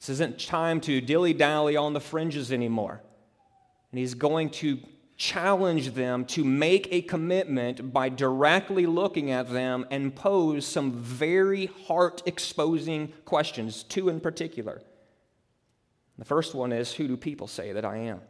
This 0.00 0.08
isn't 0.08 0.40
time 0.44 0.80
to 0.80 1.00
dilly 1.00 1.32
dally 1.32 1.76
on 1.76 1.92
the 1.92 2.00
fringes 2.00 2.50
anymore. 2.50 3.00
And 3.92 4.00
he's 4.00 4.14
going 4.14 4.50
to 4.50 4.80
challenge 5.16 5.94
them 5.94 6.24
to 6.24 6.42
make 6.42 6.88
a 6.90 7.02
commitment 7.02 7.92
by 7.92 8.08
directly 8.08 8.84
looking 8.84 9.30
at 9.30 9.48
them 9.48 9.86
and 9.92 10.16
pose 10.16 10.66
some 10.66 10.94
very 10.94 11.66
heart 11.86 12.24
exposing 12.26 13.12
questions, 13.24 13.84
two 13.84 14.08
in 14.08 14.18
particular. 14.18 14.82
The 16.18 16.24
first 16.24 16.56
one 16.56 16.72
is 16.72 16.92
Who 16.92 17.06
do 17.06 17.16
people 17.16 17.46
say 17.46 17.70
that 17.70 17.84
I 17.84 17.98
am? 17.98 18.20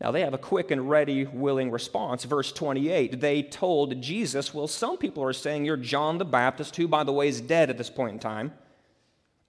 Now, 0.00 0.12
they 0.12 0.20
have 0.20 0.34
a 0.34 0.38
quick 0.38 0.70
and 0.70 0.88
ready, 0.88 1.24
willing 1.24 1.72
response. 1.72 2.22
Verse 2.22 2.52
28, 2.52 3.20
they 3.20 3.42
told 3.42 4.00
Jesus, 4.00 4.54
Well, 4.54 4.68
some 4.68 4.96
people 4.96 5.24
are 5.24 5.32
saying 5.32 5.64
you're 5.64 5.76
John 5.76 6.18
the 6.18 6.24
Baptist, 6.24 6.76
who, 6.76 6.86
by 6.86 7.02
the 7.02 7.12
way, 7.12 7.26
is 7.26 7.40
dead 7.40 7.68
at 7.68 7.78
this 7.78 7.90
point 7.90 8.12
in 8.12 8.18
time. 8.20 8.52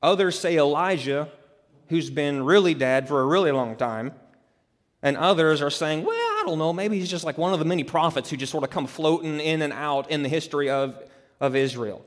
Others 0.02 0.40
say 0.40 0.58
Elijah, 0.58 1.30
who's 1.90 2.10
been 2.10 2.44
really 2.44 2.74
dead 2.74 3.08
for 3.08 3.22
a 3.22 3.26
really 3.26 3.52
long 3.52 3.76
time. 3.76 4.12
And 5.04 5.18
others 5.18 5.62
are 5.62 5.70
saying, 5.70 6.04
Well, 6.04 6.16
I 6.16 6.44
don't 6.46 6.58
know, 6.58 6.74
maybe 6.74 6.98
he's 6.98 7.12
just 7.12 7.26
like 7.26 7.38
one 7.38 7.54
of 7.54 7.60
the 7.60 7.66
many 7.66 7.84
prophets 7.84 8.30
who 8.30 8.38
just 8.38 8.52
sort 8.52 8.64
of 8.64 8.72
come 8.72 8.88
floating 8.88 9.40
in 9.40 9.62
and 9.62 9.72
out 9.72 10.10
in 10.10 10.24
the 10.24 10.30
history 10.30 10.70
of, 10.70 10.96
of 11.40 11.56
Israel. 11.56 12.04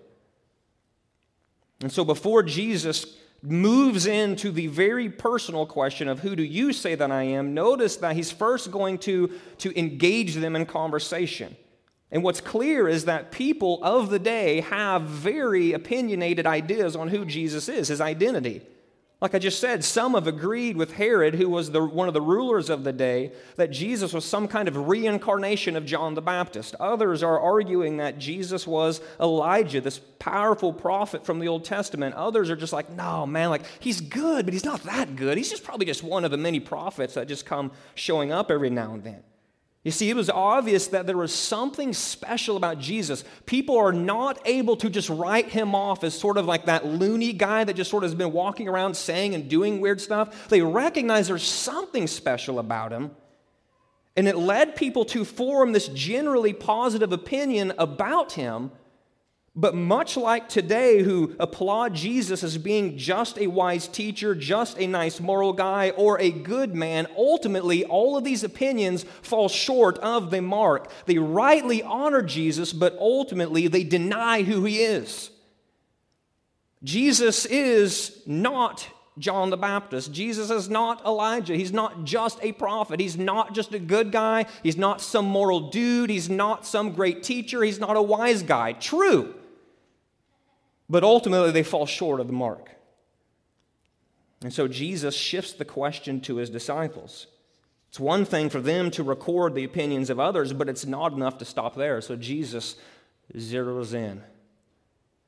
And 1.81 1.93
so 1.93 2.05
before 2.05 2.43
Jesus 2.43 3.07
moves 3.43 4.07
into 4.07 4.53
the 4.53 4.69
very 4.69 5.09
personal 5.09 5.67
question 5.67 6.07
of 6.09 6.21
who 6.21 6.37
do 6.37 6.45
you 6.45 6.73
say 6.73 6.95
that 6.95 7.11
I 7.11 7.25
am, 7.25 7.55
notice 7.55 7.97
that 7.97 8.15
he's 8.15 8.31
first 8.31 8.71
going 8.71 8.99
to, 8.99 9.33
to 9.59 9.79
engage 9.79 10.37
them 10.37 10.55
in 10.55 10.65
conversation. 10.65 11.57
And 12.13 12.23
what's 12.23 12.41
clear 12.41 12.89
is 12.89 13.07
that 13.07 13.33
people 13.33 13.83
of 13.83 14.11
the 14.11 14.19
day 14.19 14.61
have 14.61 15.03
very 15.03 15.73
opinionated 15.73 16.47
ideas 16.47 16.95
on 16.95 17.09
who 17.09 17.25
Jesus 17.25 17.69
is, 17.69 17.89
his 17.89 18.01
identity. 18.01 18.63
Like 19.23 19.37
I 19.37 19.39
just 19.39 19.61
said, 19.61 19.85
some 19.85 20.15
have 20.15 20.27
agreed 20.27 20.77
with 20.77 20.95
Herod, 20.95 21.37
who 21.37 21.49
was 21.49 21.71
the, 21.71 21.81
one 21.85 22.09
of 22.09 22.15
the 22.15 22.21
rulers 22.21 22.69
of 22.69 22.83
the 22.83 22.93
day, 22.93 23.31
that 23.55 23.71
Jesus 23.71 24.13
was 24.13 24.25
some 24.25 24.49
kind 24.49 24.67
of 24.67 24.89
reincarnation 24.89 25.77
of 25.77 25.87
John 25.87 26.15
the 26.15 26.21
Baptist. 26.21 26.75
Others 26.81 27.23
are 27.23 27.39
arguing 27.39 27.99
that 27.99 28.19
Jesus 28.19 28.67
was 28.67 29.01
Elijah, 29.21 29.81
this 29.81 30.01
powerful 30.19 30.73
prophet 30.73 31.25
from 31.25 31.39
the 31.39 31.47
Old 31.47 31.65
Testament. 31.65 32.17
Others 32.17 32.51
are 32.51 32.57
just 32.57 32.73
like, 32.73 32.91
no, 32.91 33.25
man, 33.25 33.51
like 33.51 33.63
he's 33.79 34.01
good, 34.01 34.45
but 34.45 34.53
he's 34.53 34.65
not 34.65 34.83
that 34.83 35.15
good. 35.15 35.39
He's 35.39 35.51
just 35.51 35.63
probably 35.63 35.87
just 35.87 36.03
one 36.03 36.25
of 36.25 36.33
the 36.33 36.37
many 36.37 36.59
prophets 36.59 37.15
that 37.15 37.29
just 37.29 37.47
come 37.47 37.71
showing 37.95 38.33
up 38.33 38.51
every 38.51 38.71
now 38.71 38.93
and 38.93 39.05
then. 39.05 39.23
You 39.85 39.91
see, 39.91 40.09
it 40.09 40.15
was 40.15 40.31
obvious 40.31 40.89
that 40.89 41.07
there 41.07 41.17
was 41.17 41.35
something 41.35 41.93
special 41.93 42.57
about 42.57 42.79
Jesus. 42.79 43.25
People 43.47 43.77
are 43.79 43.93
not 43.93 44.39
able 44.45 44.77
to 44.77 44.89
just 44.89 45.09
write 45.09 45.49
him 45.49 45.75
off 45.75 46.05
as 46.05 46.17
sort 46.17 46.39
of 46.39 46.47
like 46.47 46.67
that 46.67 46.87
loony 46.87 47.33
guy 47.33 47.65
that 47.65 47.75
just 47.75 47.91
sort 47.91 48.05
of 48.05 48.11
has 48.11 48.15
been 48.17 48.33
walking 48.33 48.69
around 48.69 48.97
saying 48.97 49.35
and 49.35 49.49
doing 49.51 49.81
weird 49.81 50.01
stuff. 50.01 50.49
They 50.49 50.63
recognize 50.63 51.27
there's 51.27 51.43
something 51.43 52.07
special 52.07 52.61
about 52.61 52.93
him. 52.93 53.11
And 54.17 54.29
it 54.29 54.37
led 54.37 54.77
people 54.77 55.05
to 55.07 55.25
form 55.25 55.73
this 55.73 55.89
generally 55.89 56.53
positive 56.53 57.13
opinion 57.13 57.73
about 57.77 58.33
him. 58.33 58.71
But 59.55 59.75
much 59.75 60.17
like 60.17 60.49
today, 60.49 61.03
who 61.03 61.37
applaud 61.39 61.95
Jesus 61.95 62.43
as 62.43 62.57
being 62.57 62.97
just 62.97 63.37
a 63.37 63.49
wise 63.49 63.87
teacher, 63.87 64.35
just 64.35 64.79
a 64.79 64.87
nice 64.87 65.21
moral 65.21 65.53
guy, 65.53 65.91
or 65.91 66.19
a 66.19 66.31
good 66.31 66.75
man, 66.75 67.07
ultimately 67.19 67.85
all 67.85 68.17
of 68.17 68.25
these 68.25 68.45
opinions 68.45 69.05
fall 69.21 69.51
short 69.51 69.99
of 69.99 70.31
the 70.31 70.41
mark. 70.41 70.91
They 71.05 71.19
rightly 71.19 71.83
honor 71.83 72.23
Jesus, 72.23 72.73
but 72.73 72.97
ultimately 72.99 73.69
they 73.69 73.85
deny 73.85 74.43
who 74.43 74.65
he 74.65 74.79
is. 74.79 75.31
Jesus 76.83 77.45
is 77.45 78.23
not 78.27 78.89
John 79.19 79.51
the 79.51 79.59
Baptist. 79.59 80.13
Jesus 80.13 80.51
is 80.51 80.71
not 80.71 81.05
Elijah. 81.05 81.55
He's 81.55 81.75
not 81.75 82.05
just 82.05 82.39
a 82.43 82.53
prophet. 82.53 83.01
He's 83.01 83.19
not 83.19 83.55
just 83.55 83.75
a 83.75 83.79
good 83.79 84.11
guy. 84.11 84.47
He's 84.63 84.79
not 84.79 85.03
some 85.03 85.27
moral 85.27 85.69
dude. 85.69 86.09
He's 86.09 86.31
not 86.31 86.65
some 86.65 86.93
great 86.93 87.23
teacher. 87.23 87.63
He's 87.63 87.79
not 87.79 87.99
a 87.99 88.03
wise 88.03 88.43
guy. 88.43 88.73
True. 88.73 89.35
But 90.93 91.05
ultimately, 91.05 91.53
they 91.53 91.63
fall 91.63 91.87
short 91.87 92.21
of 92.21 92.27
the 92.27 92.35
mark. 92.35 92.69
And 94.43 94.53
so 94.53 94.69
Jesus 94.69 95.15
shifts 95.15 95.55
the 95.55 95.65
question 95.65 96.21
to 96.21 96.37
his 96.37 96.51
disciples. 96.51 97.29
It's 97.89 97.99
one 97.99 98.27
thing 98.27 98.51
for 98.51 98.61
them 98.61 98.91
to 98.91 99.03
record 99.03 99.55
the 99.55 99.65
opinions 99.65 100.11
of 100.11 100.21
others, 100.21 100.53
but 100.53 100.69
it's 100.69 100.85
not 100.85 101.15
enough 101.15 101.39
to 101.39 101.47
stop 101.47 101.77
there. 101.77 102.03
So 102.03 102.15
Jesus 102.15 102.77
zeroes 103.35 103.95
in 103.95 104.23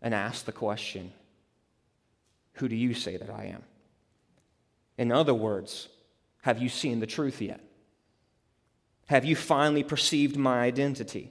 and 0.02 0.12
asks 0.12 0.42
the 0.42 0.52
question 0.52 1.12
Who 2.56 2.68
do 2.68 2.76
you 2.76 2.92
say 2.92 3.16
that 3.16 3.30
I 3.30 3.46
am? 3.46 3.62
In 4.98 5.10
other 5.10 5.32
words, 5.32 5.88
have 6.42 6.60
you 6.60 6.68
seen 6.68 7.00
the 7.00 7.06
truth 7.06 7.40
yet? 7.40 7.62
Have 9.06 9.24
you 9.24 9.34
finally 9.34 9.82
perceived 9.82 10.36
my 10.36 10.60
identity? 10.60 11.30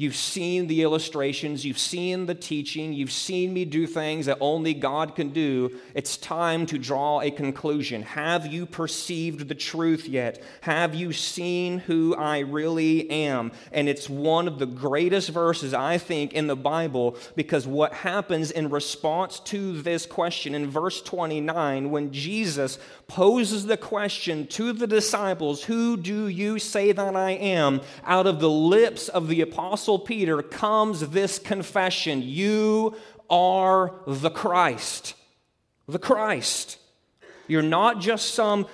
You've 0.00 0.14
seen 0.14 0.68
the 0.68 0.82
illustrations, 0.82 1.64
you've 1.64 1.76
seen 1.76 2.26
the 2.26 2.34
teaching, 2.36 2.92
you've 2.92 3.10
seen 3.10 3.52
me 3.52 3.64
do 3.64 3.84
things 3.84 4.26
that 4.26 4.38
only 4.40 4.72
God 4.72 5.16
can 5.16 5.30
do. 5.30 5.76
It's 5.92 6.16
time 6.16 6.66
to 6.66 6.78
draw 6.78 7.20
a 7.20 7.32
conclusion. 7.32 8.02
Have 8.02 8.46
you 8.46 8.64
perceived 8.64 9.48
the 9.48 9.56
truth 9.56 10.08
yet? 10.08 10.40
Have 10.60 10.94
you 10.94 11.12
seen 11.12 11.80
who 11.80 12.14
I 12.14 12.38
really 12.38 13.10
am? 13.10 13.50
And 13.72 13.88
it's 13.88 14.08
one 14.08 14.46
of 14.46 14.60
the 14.60 14.66
greatest 14.66 15.30
verses, 15.30 15.74
I 15.74 15.98
think, 15.98 16.32
in 16.32 16.46
the 16.46 16.54
Bible 16.54 17.16
because 17.34 17.66
what 17.66 17.92
happens 17.92 18.52
in 18.52 18.70
response 18.70 19.40
to 19.40 19.82
this 19.82 20.06
question 20.06 20.54
in 20.54 20.70
verse 20.70 21.02
29, 21.02 21.90
when 21.90 22.12
Jesus 22.12 22.78
poses 23.08 23.66
the 23.66 23.76
question 23.76 24.46
to 24.46 24.72
the 24.72 24.86
disciples, 24.86 25.64
Who 25.64 25.96
do 25.96 26.28
you 26.28 26.60
say 26.60 26.92
that 26.92 27.16
I 27.16 27.32
am? 27.32 27.80
out 28.04 28.26
of 28.26 28.38
the 28.38 28.50
lips 28.50 29.08
of 29.08 29.28
the 29.28 29.40
apostle 29.40 29.87
Apostle 29.88 30.04
Peter 30.04 30.42
comes 30.42 31.00
this 31.00 31.38
confession 31.38 32.20
You 32.22 32.94
are 33.30 33.94
the 34.06 34.28
Christ. 34.28 35.14
The 35.88 35.98
Christ. 35.98 36.76
You're 37.46 37.62
not 37.62 37.98
just 37.98 38.34
some 38.34 38.66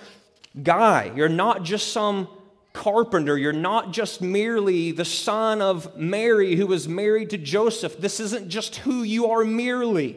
guy, 0.61 1.13
you're 1.15 1.29
not 1.29 1.63
just 1.63 1.93
some 1.93 2.27
carpenter, 2.73 3.39
you're 3.39 3.53
not 3.53 3.93
just 3.93 4.23
merely 4.23 4.91
the 4.91 5.05
son 5.05 5.63
of 5.63 5.97
Mary 5.97 6.57
who 6.57 6.67
was 6.67 6.89
married 6.89 7.31
to 7.31 7.39
Joseph. 7.39 7.97
This 7.97 8.19
isn't 8.19 8.49
just 8.49 8.75
who 8.79 9.05
you 9.05 9.31
are 9.31 9.45
merely. 9.45 10.17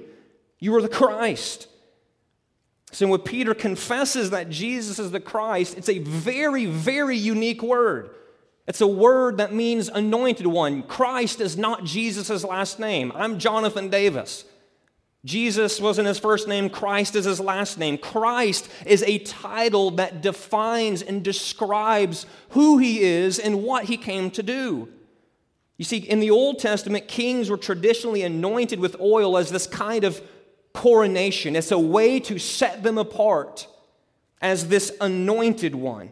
You 0.59 0.75
are 0.77 0.81
the 0.81 0.89
Christ. 0.89 1.67
So 2.91 3.05
when 3.05 3.19
Peter 3.19 3.53
confesses 3.53 4.31
that 4.31 4.49
Jesus 4.49 4.97
is 4.97 5.11
the 5.11 5.19
Christ, 5.19 5.77
it's 5.77 5.89
a 5.89 5.99
very, 5.99 6.65
very 6.65 7.17
unique 7.17 7.61
word. 7.61 8.09
It's 8.67 8.81
a 8.81 8.87
word 8.87 9.37
that 9.37 9.53
means 9.53 9.87
anointed 9.87 10.45
one. 10.45 10.83
Christ 10.83 11.39
is 11.39 11.57
not 11.57 11.85
Jesus' 11.85 12.43
last 12.43 12.79
name. 12.79 13.13
I'm 13.15 13.39
Jonathan 13.39 13.89
Davis. 13.89 14.43
Jesus 15.23 15.81
wasn't 15.81 16.07
his 16.07 16.19
first 16.19 16.47
name, 16.47 16.69
Christ 16.69 17.15
is 17.15 17.25
his 17.25 17.39
last 17.39 17.77
name. 17.77 17.97
Christ 17.97 18.69
is 18.85 19.03
a 19.03 19.19
title 19.19 19.91
that 19.91 20.21
defines 20.21 21.01
and 21.01 21.23
describes 21.23 22.25
who 22.49 22.77
he 22.77 23.01
is 23.01 23.39
and 23.39 23.63
what 23.63 23.85
he 23.85 23.97
came 23.97 24.31
to 24.31 24.43
do. 24.43 24.87
You 25.77 25.85
see, 25.85 25.97
in 25.97 26.19
the 26.19 26.31
Old 26.31 26.59
Testament, 26.59 27.07
kings 27.07 27.49
were 27.49 27.57
traditionally 27.57 28.23
anointed 28.23 28.79
with 28.79 28.99
oil 28.99 29.37
as 29.37 29.49
this 29.49 29.67
kind 29.67 30.03
of 30.03 30.21
coronation. 30.73 31.55
It's 31.55 31.71
a 31.71 31.79
way 31.79 32.19
to 32.21 32.39
set 32.39 32.83
them 32.83 32.97
apart 32.97 33.67
as 34.41 34.69
this 34.69 34.95
anointed 35.01 35.75
one. 35.75 36.11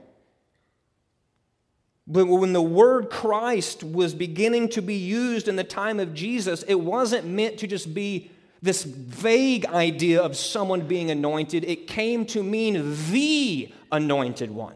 But 2.08 2.26
when 2.28 2.54
the 2.54 2.62
word 2.62 3.10
Christ 3.10 3.84
was 3.84 4.14
beginning 4.14 4.70
to 4.70 4.82
be 4.82 4.96
used 4.96 5.48
in 5.48 5.56
the 5.56 5.64
time 5.64 6.00
of 6.00 6.14
Jesus, 6.14 6.64
it 6.64 6.76
wasn't 6.76 7.26
meant 7.26 7.58
to 7.60 7.68
just 7.68 7.94
be 7.94 8.32
this 8.62 8.84
vague 8.84 9.66
idea 9.68 10.22
of 10.22 10.36
someone 10.36 10.82
being 10.82 11.10
anointed. 11.10 11.64
It 11.64 11.88
came 11.88 12.26
to 12.28 12.44
mean 12.44 12.96
the 13.12 13.74
anointed 13.92 14.52
one 14.52 14.76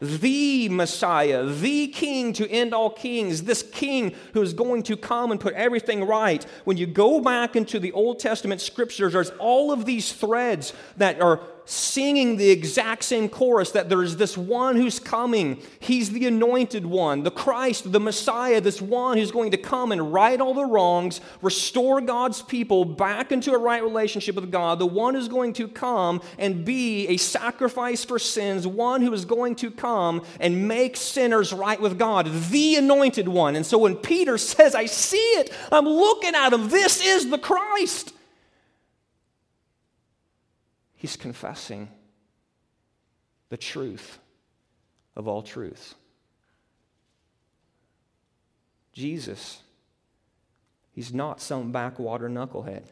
the 0.00 0.68
Messiah, 0.70 1.44
the 1.44 1.88
King 1.88 2.32
to 2.34 2.50
end 2.50 2.72
all 2.72 2.90
kings, 2.90 3.42
this 3.42 3.62
King 3.62 4.14
who 4.32 4.40
is 4.40 4.54
going 4.54 4.82
to 4.84 4.96
come 4.96 5.30
and 5.30 5.38
put 5.38 5.54
everything 5.54 6.04
right. 6.04 6.44
When 6.64 6.76
you 6.76 6.86
go 6.86 7.20
back 7.20 7.54
into 7.54 7.78
the 7.78 7.92
Old 7.92 8.18
Testament 8.18 8.60
scriptures, 8.60 9.12
there's 9.12 9.30
all 9.30 9.70
of 9.72 9.84
these 9.84 10.12
threads 10.12 10.72
that 10.96 11.20
are 11.20 11.40
singing 11.70 12.36
the 12.36 12.50
exact 12.50 13.04
same 13.04 13.28
chorus 13.28 13.70
that 13.70 13.88
there's 13.88 14.16
this 14.16 14.36
one 14.36 14.74
who's 14.74 14.98
coming. 14.98 15.62
He's 15.78 16.10
the 16.10 16.26
anointed 16.26 16.84
one, 16.84 17.22
the 17.22 17.30
Christ, 17.30 17.92
the 17.92 18.00
Messiah, 18.00 18.60
this 18.60 18.82
one 18.82 19.16
who's 19.16 19.30
going 19.30 19.52
to 19.52 19.56
come 19.56 19.92
and 19.92 20.12
right 20.12 20.40
all 20.40 20.52
the 20.52 20.64
wrongs, 20.64 21.20
restore 21.42 22.00
God's 22.00 22.42
people 22.42 22.84
back 22.84 23.30
into 23.30 23.52
a 23.52 23.58
right 23.58 23.82
relationship 23.82 24.34
with 24.34 24.50
God, 24.50 24.80
the 24.80 24.86
one 24.86 25.14
who's 25.14 25.28
going 25.28 25.52
to 25.54 25.68
come 25.68 26.20
and 26.38 26.64
be 26.64 27.06
a 27.06 27.16
sacrifice 27.16 28.04
for 28.04 28.18
sins, 28.18 28.66
one 28.66 29.00
who 29.00 29.12
is 29.12 29.24
going 29.24 29.54
to 29.56 29.70
come 29.70 30.22
and 30.40 30.66
make 30.66 30.96
sinners 30.96 31.52
right 31.52 31.80
with 31.80 31.98
God, 31.98 32.28
the 32.50 32.76
anointed 32.76 33.28
one. 33.28 33.54
And 33.54 33.64
so 33.64 33.78
when 33.78 33.94
Peter 33.94 34.38
says, 34.38 34.74
I 34.74 34.86
see 34.86 35.18
it, 35.18 35.52
I'm 35.70 35.86
looking 35.86 36.34
at 36.34 36.52
him, 36.52 36.68
this 36.68 37.00
is 37.00 37.30
the 37.30 37.38
Christ. 37.38 38.12
He's 41.00 41.16
confessing 41.16 41.88
the 43.48 43.56
truth 43.56 44.18
of 45.16 45.26
all 45.26 45.40
truths. 45.40 45.94
Jesus, 48.92 49.62
he's 50.92 51.14
not 51.14 51.40
some 51.40 51.72
backwater 51.72 52.28
knucklehead. 52.28 52.84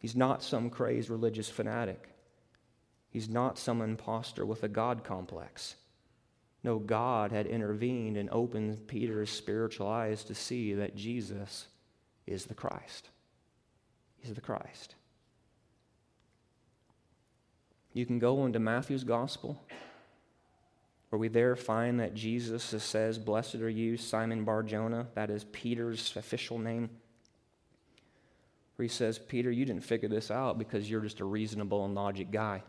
He's 0.00 0.16
not 0.16 0.42
some 0.42 0.68
crazed 0.68 1.08
religious 1.08 1.48
fanatic. 1.48 2.08
He's 3.08 3.28
not 3.28 3.56
some 3.56 3.82
impostor 3.82 4.44
with 4.44 4.64
a 4.64 4.68
God 4.68 5.04
complex. 5.04 5.76
No, 6.64 6.80
God 6.80 7.30
had 7.30 7.46
intervened 7.46 8.16
and 8.16 8.28
opened 8.30 8.88
Peter's 8.88 9.30
spiritual 9.30 9.86
eyes 9.86 10.24
to 10.24 10.34
see 10.34 10.74
that 10.74 10.96
Jesus 10.96 11.68
is 12.26 12.46
the 12.46 12.54
Christ. 12.54 13.10
He's 14.18 14.34
the 14.34 14.40
Christ. 14.40 14.95
You 17.96 18.04
can 18.04 18.18
go 18.18 18.44
into 18.44 18.58
Matthew's 18.58 19.04
gospel, 19.04 19.58
where 21.08 21.18
we 21.18 21.28
there 21.28 21.56
find 21.56 21.98
that 21.98 22.12
Jesus 22.12 22.62
says, 22.62 23.18
Blessed 23.18 23.54
are 23.54 23.70
you, 23.70 23.96
Simon 23.96 24.44
Bar 24.44 24.64
Jonah. 24.64 25.06
That 25.14 25.30
is 25.30 25.44
Peter's 25.44 26.14
official 26.14 26.58
name. 26.58 26.90
Where 28.74 28.84
he 28.84 28.88
says, 28.90 29.18
Peter, 29.18 29.50
you 29.50 29.64
didn't 29.64 29.82
figure 29.82 30.10
this 30.10 30.30
out 30.30 30.58
because 30.58 30.90
you're 30.90 31.00
just 31.00 31.20
a 31.20 31.24
reasonable 31.24 31.86
and 31.86 31.94
logic 31.94 32.30
guy, 32.30 32.62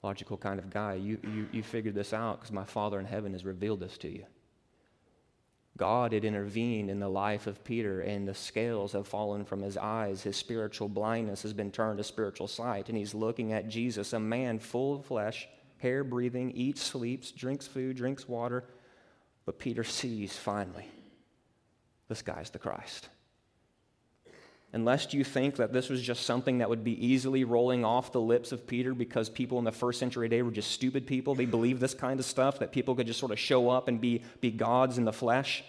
logical 0.00 0.36
kind 0.36 0.60
of 0.60 0.70
guy. 0.70 0.94
You, 0.94 1.18
you, 1.24 1.48
you 1.50 1.62
figured 1.64 1.96
this 1.96 2.12
out 2.12 2.38
because 2.38 2.52
my 2.52 2.62
Father 2.62 3.00
in 3.00 3.06
heaven 3.06 3.32
has 3.32 3.44
revealed 3.44 3.80
this 3.80 3.98
to 3.98 4.08
you. 4.08 4.26
God 5.80 6.12
had 6.12 6.26
intervened 6.26 6.90
in 6.90 7.00
the 7.00 7.08
life 7.08 7.46
of 7.46 7.64
Peter, 7.64 8.02
and 8.02 8.28
the 8.28 8.34
scales 8.34 8.92
have 8.92 9.08
fallen 9.08 9.46
from 9.46 9.62
his 9.62 9.78
eyes. 9.78 10.22
His 10.22 10.36
spiritual 10.36 10.90
blindness 10.90 11.40
has 11.40 11.54
been 11.54 11.70
turned 11.70 11.96
to 11.96 12.04
spiritual 12.04 12.48
sight, 12.48 12.90
and 12.90 12.98
he's 12.98 13.14
looking 13.14 13.54
at 13.54 13.70
Jesus, 13.70 14.12
a 14.12 14.20
man 14.20 14.58
full 14.58 14.96
of 14.96 15.06
flesh, 15.06 15.48
hair 15.78 16.04
breathing, 16.04 16.50
eats, 16.50 16.82
sleeps, 16.82 17.30
drinks 17.30 17.66
food, 17.66 17.96
drinks 17.96 18.28
water. 18.28 18.64
But 19.46 19.58
Peter 19.58 19.82
sees 19.82 20.36
finally 20.36 20.84
this 22.08 22.20
guy's 22.20 22.50
the 22.50 22.58
Christ. 22.58 23.08
Unless 24.72 25.12
you 25.12 25.24
think 25.24 25.56
that 25.56 25.72
this 25.72 25.88
was 25.88 26.00
just 26.00 26.24
something 26.24 26.58
that 26.58 26.68
would 26.68 26.84
be 26.84 27.04
easily 27.04 27.42
rolling 27.42 27.84
off 27.84 28.12
the 28.12 28.20
lips 28.20 28.52
of 28.52 28.68
Peter 28.68 28.94
because 28.94 29.28
people 29.28 29.58
in 29.58 29.64
the 29.64 29.72
first 29.72 29.98
century 29.98 30.28
day 30.28 30.42
were 30.42 30.52
just 30.52 30.70
stupid 30.70 31.06
people. 31.06 31.34
They 31.34 31.44
believed 31.44 31.80
this 31.80 31.94
kind 31.94 32.20
of 32.20 32.26
stuff, 32.26 32.60
that 32.60 32.70
people 32.70 32.94
could 32.94 33.08
just 33.08 33.18
sort 33.18 33.32
of 33.32 33.38
show 33.38 33.68
up 33.68 33.88
and 33.88 34.00
be, 34.00 34.22
be 34.40 34.52
gods 34.52 34.96
in 34.96 35.04
the 35.04 35.12
flesh. 35.12 35.64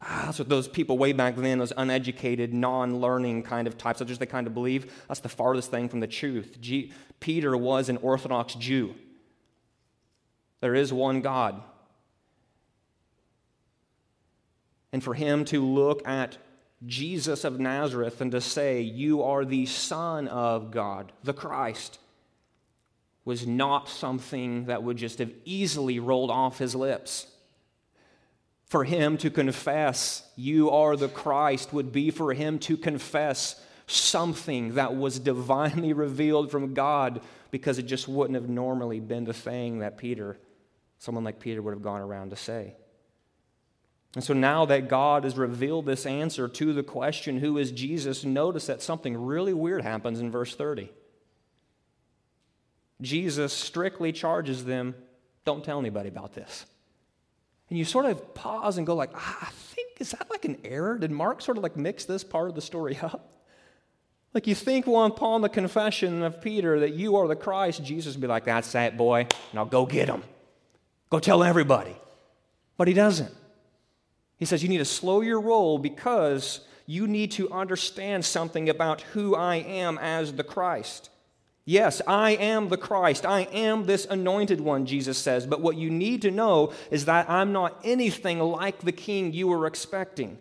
Ah, 0.00 0.22
that's 0.26 0.38
what 0.38 0.48
those 0.48 0.68
people 0.68 0.96
way 0.96 1.12
back 1.12 1.34
then, 1.34 1.58
those 1.58 1.72
uneducated, 1.76 2.54
non 2.54 3.00
learning 3.00 3.42
kind 3.42 3.66
of 3.66 3.76
types, 3.76 3.98
that's 3.98 4.08
just 4.08 4.20
they 4.20 4.26
kind 4.26 4.46
of 4.46 4.54
believe. 4.54 4.92
That's 5.08 5.18
the 5.18 5.28
farthest 5.28 5.72
thing 5.72 5.88
from 5.88 5.98
the 5.98 6.06
truth. 6.06 6.58
G- 6.60 6.92
Peter 7.18 7.56
was 7.56 7.88
an 7.88 7.96
Orthodox 7.96 8.54
Jew. 8.54 8.94
There 10.60 10.76
is 10.76 10.92
one 10.92 11.20
God. 11.20 11.60
And 14.92 15.02
for 15.02 15.14
him 15.14 15.44
to 15.46 15.64
look 15.64 16.06
at 16.06 16.38
Jesus 16.86 17.44
of 17.44 17.58
Nazareth 17.58 18.20
and 18.20 18.30
to 18.32 18.40
say, 18.40 18.80
You 18.80 19.22
are 19.22 19.44
the 19.44 19.66
Son 19.66 20.28
of 20.28 20.70
God, 20.70 21.12
the 21.24 21.32
Christ, 21.32 21.98
was 23.24 23.46
not 23.46 23.88
something 23.88 24.66
that 24.66 24.82
would 24.82 24.96
just 24.96 25.18
have 25.18 25.32
easily 25.44 25.98
rolled 25.98 26.30
off 26.30 26.58
his 26.58 26.74
lips. 26.74 27.26
For 28.66 28.84
him 28.84 29.16
to 29.18 29.30
confess, 29.30 30.22
You 30.36 30.70
are 30.70 30.96
the 30.96 31.08
Christ, 31.08 31.72
would 31.72 31.90
be 31.90 32.10
for 32.10 32.32
him 32.32 32.58
to 32.60 32.76
confess 32.76 33.60
something 33.86 34.74
that 34.74 34.94
was 34.94 35.18
divinely 35.18 35.92
revealed 35.94 36.50
from 36.50 36.74
God 36.74 37.22
because 37.50 37.78
it 37.78 37.86
just 37.86 38.06
wouldn't 38.06 38.34
have 38.34 38.48
normally 38.48 39.00
been 39.00 39.24
the 39.24 39.32
thing 39.32 39.80
that 39.80 39.96
Peter, 39.96 40.38
someone 40.98 41.24
like 41.24 41.40
Peter, 41.40 41.62
would 41.62 41.72
have 41.72 41.82
gone 41.82 42.02
around 42.02 42.30
to 42.30 42.36
say. 42.36 42.74
And 44.14 44.24
so 44.24 44.32
now 44.32 44.64
that 44.66 44.88
God 44.88 45.24
has 45.24 45.36
revealed 45.36 45.86
this 45.86 46.06
answer 46.06 46.48
to 46.48 46.72
the 46.72 46.82
question, 46.82 47.38
Who 47.38 47.58
is 47.58 47.70
Jesus? 47.70 48.24
notice 48.24 48.66
that 48.66 48.82
something 48.82 49.16
really 49.16 49.52
weird 49.52 49.82
happens 49.82 50.20
in 50.20 50.30
verse 50.30 50.54
30. 50.54 50.90
Jesus 53.00 53.52
strictly 53.52 54.12
charges 54.12 54.64
them, 54.64 54.94
Don't 55.44 55.64
tell 55.64 55.78
anybody 55.78 56.08
about 56.08 56.32
this. 56.34 56.66
And 57.68 57.78
you 57.78 57.84
sort 57.84 58.06
of 58.06 58.34
pause 58.34 58.78
and 58.78 58.86
go, 58.86 58.94
like, 58.94 59.14
I 59.14 59.48
think, 59.50 59.88
is 59.98 60.12
that 60.12 60.30
like 60.30 60.46
an 60.46 60.56
error? 60.64 60.98
Did 60.98 61.10
Mark 61.10 61.42
sort 61.42 61.58
of 61.58 61.62
like 61.62 61.76
mix 61.76 62.06
this 62.06 62.24
part 62.24 62.48
of 62.48 62.54
the 62.54 62.62
story 62.62 62.98
up? 63.02 63.34
Like 64.32 64.46
you 64.46 64.54
think, 64.54 64.86
well, 64.86 65.04
upon 65.04 65.42
the 65.42 65.48
confession 65.48 66.22
of 66.22 66.40
Peter 66.40 66.80
that 66.80 66.94
you 66.94 67.16
are 67.16 67.28
the 67.28 67.36
Christ, 67.36 67.84
Jesus 67.84 68.14
would 68.14 68.22
be 68.22 68.26
like, 68.26 68.46
That's 68.46 68.72
that 68.72 68.96
boy. 68.96 69.26
Now 69.52 69.64
go 69.64 69.84
get 69.84 70.08
him. 70.08 70.22
Go 71.10 71.18
tell 71.18 71.42
everybody. 71.42 71.94
But 72.78 72.88
he 72.88 72.94
doesn't. 72.94 73.34
He 74.38 74.44
says 74.44 74.62
you 74.62 74.68
need 74.68 74.78
to 74.78 74.84
slow 74.84 75.20
your 75.20 75.40
roll 75.40 75.78
because 75.78 76.60
you 76.86 77.06
need 77.06 77.32
to 77.32 77.50
understand 77.52 78.24
something 78.24 78.68
about 78.70 79.02
who 79.02 79.34
I 79.34 79.56
am 79.56 79.98
as 79.98 80.32
the 80.32 80.44
Christ. 80.44 81.10
Yes, 81.64 82.00
I 82.06 82.30
am 82.30 82.70
the 82.70 82.78
Christ. 82.78 83.26
I 83.26 83.42
am 83.52 83.84
this 83.84 84.06
anointed 84.06 84.58
one, 84.58 84.86
Jesus 84.86 85.18
says. 85.18 85.46
But 85.46 85.60
what 85.60 85.76
you 85.76 85.90
need 85.90 86.22
to 86.22 86.30
know 86.30 86.72
is 86.90 87.04
that 87.04 87.28
I'm 87.28 87.52
not 87.52 87.78
anything 87.84 88.38
like 88.38 88.80
the 88.80 88.92
king 88.92 89.34
you 89.34 89.48
were 89.48 89.66
expecting. 89.66 90.38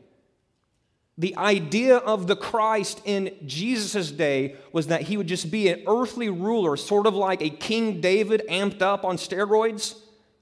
The 1.17 1.35
idea 1.35 1.97
of 1.97 2.27
the 2.27 2.35
Christ 2.35 3.01
in 3.03 3.35
Jesus' 3.45 4.11
day 4.11 4.55
was 4.71 4.87
that 4.87 5.01
he 5.01 5.17
would 5.17 5.27
just 5.27 5.51
be 5.51 5.67
an 5.67 5.83
earthly 5.87 6.29
ruler, 6.29 6.77
sort 6.77 7.07
of 7.07 7.15
like 7.15 7.41
a 7.41 7.49
King 7.49 7.99
David 7.99 8.43
amped 8.47 8.81
up 8.81 9.03
on 9.03 9.17
steroids 9.17 9.99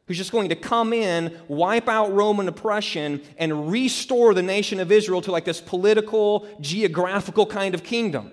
who's 0.08 0.18
just 0.18 0.32
going 0.32 0.50
to 0.50 0.56
come 0.56 0.94
in, 0.94 1.36
wipe 1.48 1.90
out 1.90 2.14
Roman 2.14 2.48
oppression, 2.48 3.22
and 3.38 3.72
restore 3.72 4.34
the 4.34 4.44
nation 4.44 4.80
of 4.80 4.92
Israel 4.92 5.22
to 5.22 5.32
like 5.32 5.46
this 5.46 5.62
political, 5.62 6.48
geographical 6.62 7.46
kind 7.46 7.74
of 7.74 7.84
kingdom. 7.84 8.32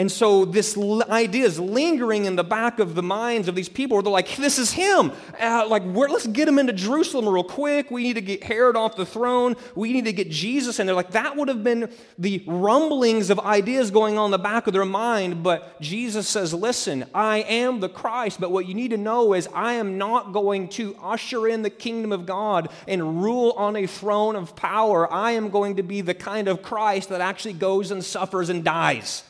And 0.00 0.10
so 0.10 0.46
this 0.46 0.78
idea 0.78 1.44
is 1.44 1.60
lingering 1.60 2.24
in 2.24 2.34
the 2.34 2.42
back 2.42 2.78
of 2.78 2.94
the 2.94 3.02
minds 3.02 3.48
of 3.48 3.54
these 3.54 3.68
people 3.68 3.96
where 3.96 4.02
they're 4.02 4.10
like, 4.10 4.34
this 4.36 4.58
is 4.58 4.72
him. 4.72 5.12
Uh, 5.38 5.66
like, 5.68 5.82
let's 5.84 6.26
get 6.26 6.48
him 6.48 6.58
into 6.58 6.72
Jerusalem 6.72 7.28
real 7.28 7.44
quick. 7.44 7.90
We 7.90 8.04
need 8.04 8.14
to 8.14 8.22
get 8.22 8.42
Herod 8.42 8.76
off 8.76 8.96
the 8.96 9.04
throne. 9.04 9.56
We 9.74 9.92
need 9.92 10.06
to 10.06 10.14
get 10.14 10.30
Jesus. 10.30 10.78
And 10.78 10.88
they're 10.88 10.96
like, 10.96 11.10
that 11.10 11.36
would 11.36 11.48
have 11.48 11.62
been 11.62 11.92
the 12.16 12.42
rumblings 12.46 13.28
of 13.28 13.40
ideas 13.40 13.90
going 13.90 14.16
on 14.16 14.28
in 14.28 14.30
the 14.30 14.38
back 14.38 14.66
of 14.66 14.72
their 14.72 14.86
mind. 14.86 15.42
But 15.42 15.78
Jesus 15.82 16.26
says, 16.26 16.54
listen, 16.54 17.04
I 17.14 17.40
am 17.40 17.80
the 17.80 17.90
Christ. 17.90 18.40
But 18.40 18.50
what 18.50 18.66
you 18.66 18.72
need 18.72 18.92
to 18.92 18.96
know 18.96 19.34
is 19.34 19.50
I 19.52 19.74
am 19.74 19.98
not 19.98 20.32
going 20.32 20.68
to 20.68 20.96
usher 21.02 21.46
in 21.46 21.60
the 21.60 21.68
kingdom 21.68 22.10
of 22.10 22.24
God 22.24 22.70
and 22.88 23.22
rule 23.22 23.52
on 23.54 23.76
a 23.76 23.86
throne 23.86 24.34
of 24.34 24.56
power. 24.56 25.12
I 25.12 25.32
am 25.32 25.50
going 25.50 25.76
to 25.76 25.82
be 25.82 26.00
the 26.00 26.14
kind 26.14 26.48
of 26.48 26.62
Christ 26.62 27.10
that 27.10 27.20
actually 27.20 27.52
goes 27.52 27.90
and 27.90 28.02
suffers 28.02 28.48
and 28.48 28.64
dies. 28.64 29.24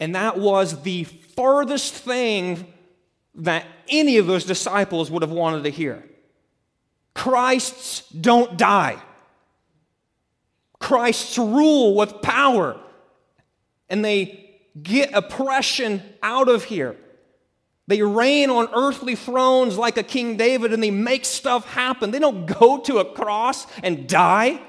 And 0.00 0.14
that 0.14 0.38
was 0.38 0.82
the 0.82 1.04
farthest 1.04 1.94
thing 1.94 2.72
that 3.36 3.66
any 3.88 4.18
of 4.18 4.26
those 4.26 4.44
disciples 4.44 5.10
would 5.10 5.22
have 5.22 5.30
wanted 5.30 5.64
to 5.64 5.70
hear. 5.70 6.04
Christ's 7.14 8.08
don't 8.08 8.56
die. 8.56 9.00
Christ's 10.78 11.38
rule 11.38 11.94
with 11.94 12.22
power. 12.22 12.78
And 13.88 14.04
they 14.04 14.60
get 14.82 15.12
oppression 15.12 16.02
out 16.22 16.48
of 16.48 16.64
here. 16.64 16.96
They 17.86 18.02
reign 18.02 18.50
on 18.50 18.68
earthly 18.74 19.14
thrones 19.14 19.76
like 19.76 19.96
a 19.98 20.02
King 20.02 20.36
David 20.36 20.72
and 20.72 20.82
they 20.82 20.90
make 20.90 21.24
stuff 21.24 21.66
happen. 21.66 22.10
They 22.10 22.18
don't 22.18 22.46
go 22.46 22.78
to 22.80 22.98
a 22.98 23.04
cross 23.04 23.66
and 23.82 24.08
die. 24.08 24.60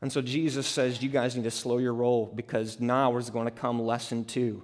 And 0.00 0.12
so 0.12 0.22
Jesus 0.22 0.66
says, 0.66 1.02
You 1.02 1.08
guys 1.08 1.36
need 1.36 1.44
to 1.44 1.50
slow 1.50 1.78
your 1.78 1.94
roll 1.94 2.32
because 2.34 2.80
now 2.80 3.16
is 3.16 3.30
going 3.30 3.46
to 3.46 3.50
come 3.50 3.80
lesson 3.80 4.24
two. 4.24 4.62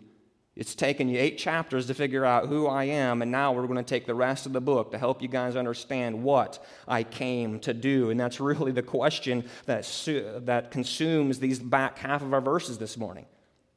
It's 0.57 0.77
taken 0.77 1.09
you 1.09 1.19
eight 1.19 1.37
chapters 1.37 1.89
to 1.89 1.95
figure 1.95 2.25
out 2.25 2.47
who 2.47 2.69
I 2.69 2.85
am, 2.85 3.23
and 3.23 3.33
now 3.33 3.53
we're 3.53 3.67
going 3.67 3.77
to 3.77 3.83
take 3.83 4.07
the 4.07 4.15
rest 4.15 4.47
of 4.47 4.53
the 4.53 4.61
book 4.61 4.93
to 4.93 4.99
help 4.99 5.21
you 5.21 5.27
guys 5.27 5.57
understand 5.57 6.23
what 6.23 6.65
I 6.87 7.03
came 7.03 7.59
to 7.61 7.75
do. 7.75 8.11
And 8.11 8.21
that's 8.21 8.39
really 8.39 8.71
the 8.71 8.83
question 8.83 9.47
that, 9.67 9.85
su- 9.85 10.41
that 10.45 10.71
consumes 10.71 11.41
these 11.41 11.59
back 11.59 11.99
half 11.99 12.23
of 12.23 12.33
our 12.33 12.41
verses 12.41 12.79
this 12.79 12.97
morning. 12.97 13.27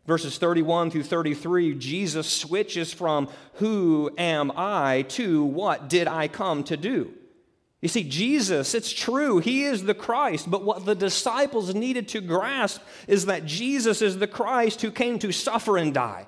Verses 0.05 0.37
31 0.37 0.91
through 0.91 1.03
33, 1.03 1.73
Jesus 1.75 2.31
switches 2.31 2.93
from 2.93 3.27
who 3.53 4.11
am 4.17 4.51
I 4.55 5.01
to 5.09 5.43
what 5.43 5.89
did 5.89 6.07
I 6.07 6.27
come 6.27 6.63
to 6.65 6.77
do. 6.77 7.13
You 7.81 7.89
see, 7.89 8.03
Jesus, 8.03 8.73
it's 8.73 8.91
true, 8.91 9.37
he 9.37 9.63
is 9.63 9.83
the 9.83 9.93
Christ, 9.93 10.49
but 10.49 10.63
what 10.63 10.85
the 10.85 10.95
disciples 10.95 11.75
needed 11.75 12.07
to 12.09 12.21
grasp 12.21 12.81
is 13.07 13.27
that 13.27 13.45
Jesus 13.45 14.01
is 14.01 14.17
the 14.17 14.27
Christ 14.27 14.81
who 14.81 14.89
came 14.89 15.19
to 15.19 15.31
suffer 15.31 15.77
and 15.77 15.93
die. 15.93 16.27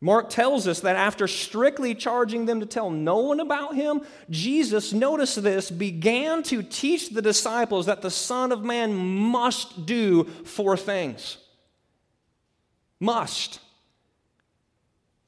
Mark 0.00 0.30
tells 0.30 0.68
us 0.68 0.80
that 0.80 0.94
after 0.94 1.26
strictly 1.26 1.94
charging 1.94 2.46
them 2.46 2.60
to 2.60 2.66
tell 2.66 2.90
no 2.90 3.16
one 3.18 3.40
about 3.40 3.74
him, 3.74 4.02
Jesus, 4.30 4.92
notice 4.92 5.34
this, 5.34 5.70
began 5.70 6.42
to 6.44 6.62
teach 6.62 7.10
the 7.10 7.22
disciples 7.22 7.86
that 7.86 8.02
the 8.02 8.10
Son 8.10 8.52
of 8.52 8.62
Man 8.62 8.94
must 8.94 9.86
do 9.86 10.24
four 10.44 10.76
things. 10.76 11.38
Must. 13.00 13.58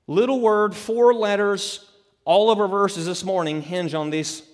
Little 0.06 0.40
word, 0.40 0.76
four 0.76 1.14
letters, 1.14 1.89
all 2.30 2.48
of 2.48 2.60
our 2.60 2.68
verses 2.68 3.06
this 3.06 3.24
morning 3.24 3.60
hinge 3.60 3.92
on 3.92 4.10
this, 4.10 4.44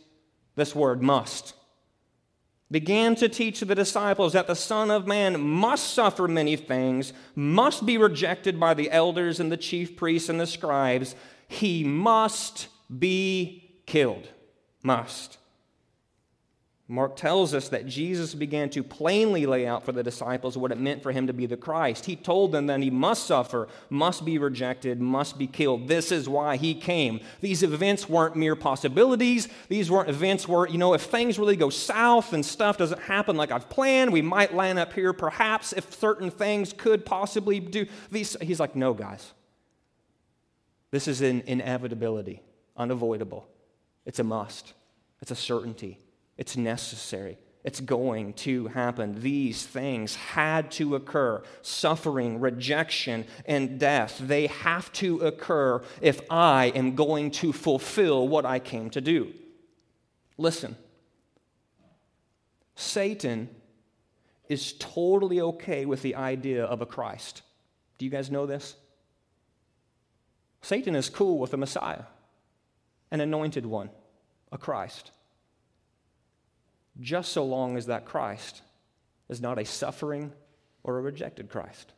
this 0.55 0.75
word, 0.75 1.03
must. 1.03 1.53
Began 2.71 3.15
to 3.17 3.29
teach 3.29 3.61
the 3.61 3.75
disciples 3.75 4.33
that 4.33 4.47
the 4.47 4.57
Son 4.57 4.91
of 4.91 5.07
Man 5.07 5.39
must 5.39 5.93
suffer 5.93 6.27
many 6.27 6.57
things, 6.57 7.13
must 7.35 7.85
be 7.85 7.99
rejected 7.99 8.59
by 8.59 8.73
the 8.73 8.91
elders 8.91 9.41
and 9.41 9.53
the 9.53 9.59
chief 9.59 9.95
priests 9.95 10.31
and 10.31 10.41
the 10.41 10.47
scribes. 10.47 11.15
He 11.49 11.85
must 11.85 12.69
be 12.99 13.83
killed. 13.85 14.27
Must. 14.83 15.37
Mark 16.89 17.17
tells 17.17 17.53
us 17.53 17.69
that 17.71 17.87
Jesus 17.87 18.33
began 18.33 18.71
to 18.71 18.85
plainly 18.85 19.45
lay 19.45 19.67
out 19.67 19.85
for 19.85 19.91
the 19.91 20.05
disciples 20.05 20.57
what 20.57 20.71
it 20.71 20.79
meant 20.79 21.03
for 21.03 21.11
him 21.11 21.27
to 21.27 21.33
be 21.33 21.45
the 21.45 21.57
Christ. 21.57 22.07
He 22.07 22.15
told 22.15 22.53
them 22.53 22.69
that 22.69 22.81
he 22.81 22.91
must 22.91 23.27
suffer, 23.27 23.67
must 23.91 24.25
be 24.25 24.39
rejected, 24.39 25.01
must 25.01 25.37
be 25.37 25.49
killed. 25.49 25.89
This 25.89 26.13
is 26.13 26.29
why 26.29 26.57
he 26.57 26.75
came. 26.75 27.19
These 27.41 27.65
events 27.65 28.09
weren't 28.09 28.37
mere 28.37 28.55
possibilities. 28.55 29.49
These 29.69 29.91
weren't 29.91 30.09
events 30.09 30.47
where, 30.47 30.69
you 30.69 30.79
know, 30.79 30.95
if 30.95 31.03
things 31.03 31.41
really 31.41 31.57
go 31.57 31.71
south 31.71 32.33
and 32.33 32.47
stuff 32.47 32.79
doesn't 32.79 33.03
happen 33.03 33.37
like 33.37 33.51
I've 33.51 33.69
planned, 33.69 34.13
we 34.13 34.23
might 34.23 34.55
land 34.55 34.79
up 34.79 34.93
here 34.93 35.13
perhaps 35.13 35.73
if 35.73 35.93
certain 35.93 36.31
things 36.31 36.73
could 36.73 37.05
possibly 37.05 37.59
do 37.59 37.87
these. 38.13 38.37
He's 38.41 38.61
like, 38.61 38.77
no, 38.77 38.95
guys. 38.95 39.33
This 40.93 41.09
is 41.09 41.21
an 41.21 41.43
inevitability, 41.49 42.43
unavoidable. 42.77 43.49
It's 44.05 44.21
a 44.21 44.25
must, 44.25 44.73
it's 45.21 45.33
a 45.33 45.37
certainty. 45.37 45.99
It's 46.37 46.57
necessary. 46.57 47.39
It's 47.65 47.81
going 47.81 48.35
to 48.35 48.69
happen. 48.69 49.21
These 49.23 49.67
things 49.67 50.15
had 50.15 50.71
to 50.73 50.95
occur 50.95 51.43
suffering, 51.63 52.39
rejection, 52.39 53.25
and 53.45 53.81
death. 53.81 54.19
They 54.21 54.47
have 54.47 54.93
to 54.95 55.19
occur 55.19 55.83
if 56.01 56.21
I 56.31 56.67
am 56.77 56.95
going 56.95 57.33
to 57.33 57.53
fulfill 57.53 58.29
what 58.29 58.47
I 58.47 58.61
came 58.61 58.91
to 58.91 59.01
do. 59.01 59.33
Listen, 60.39 60.77
Satan 62.77 63.49
is 64.49 64.75
totally 64.75 65.41
okay 65.41 65.87
with 65.87 66.03
the 66.03 66.15
idea 66.15 66.65
of 66.65 66.83
a 66.83 66.87
Christ. 66.87 67.43
Do 67.99 68.05
you 68.05 68.13
guys 68.13 68.31
know 68.31 68.47
this? 68.47 68.77
Satan 70.63 70.95
is 70.95 71.09
cool 71.09 71.39
with 71.39 71.53
a 71.53 71.57
Messiah, 71.57 72.05
an 73.11 73.21
anointed 73.21 73.67
one, 73.67 73.91
a 74.53 74.59
Christ 74.59 75.11
just 77.01 77.33
so 77.33 77.45
long 77.45 77.77
as 77.77 77.87
that 77.87 78.05
Christ 78.05 78.63
is 79.29 79.41
not 79.41 79.59
a 79.59 79.65
suffering 79.65 80.33
or 80.83 80.99
a 80.99 81.03
rejected 81.03 81.49
Christ. 81.49 81.93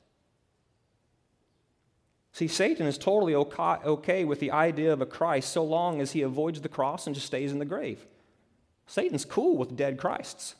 See, 2.32 2.48
Satan 2.48 2.86
is 2.86 2.98
totally 2.98 3.34
okay 3.34 4.24
with 4.24 4.38
the 4.38 4.52
idea 4.52 4.92
of 4.92 5.00
a 5.00 5.06
Christ 5.06 5.52
so 5.52 5.64
long 5.64 6.00
as 6.00 6.12
he 6.12 6.22
avoids 6.22 6.60
the 6.60 6.68
cross 6.68 7.06
and 7.06 7.14
just 7.14 7.26
stays 7.26 7.52
in 7.52 7.58
the 7.58 7.64
grave. 7.64 8.06
Satan's 8.86 9.24
cool 9.24 9.56
with 9.56 9.76
dead 9.76 9.98
Christs. 9.98 10.54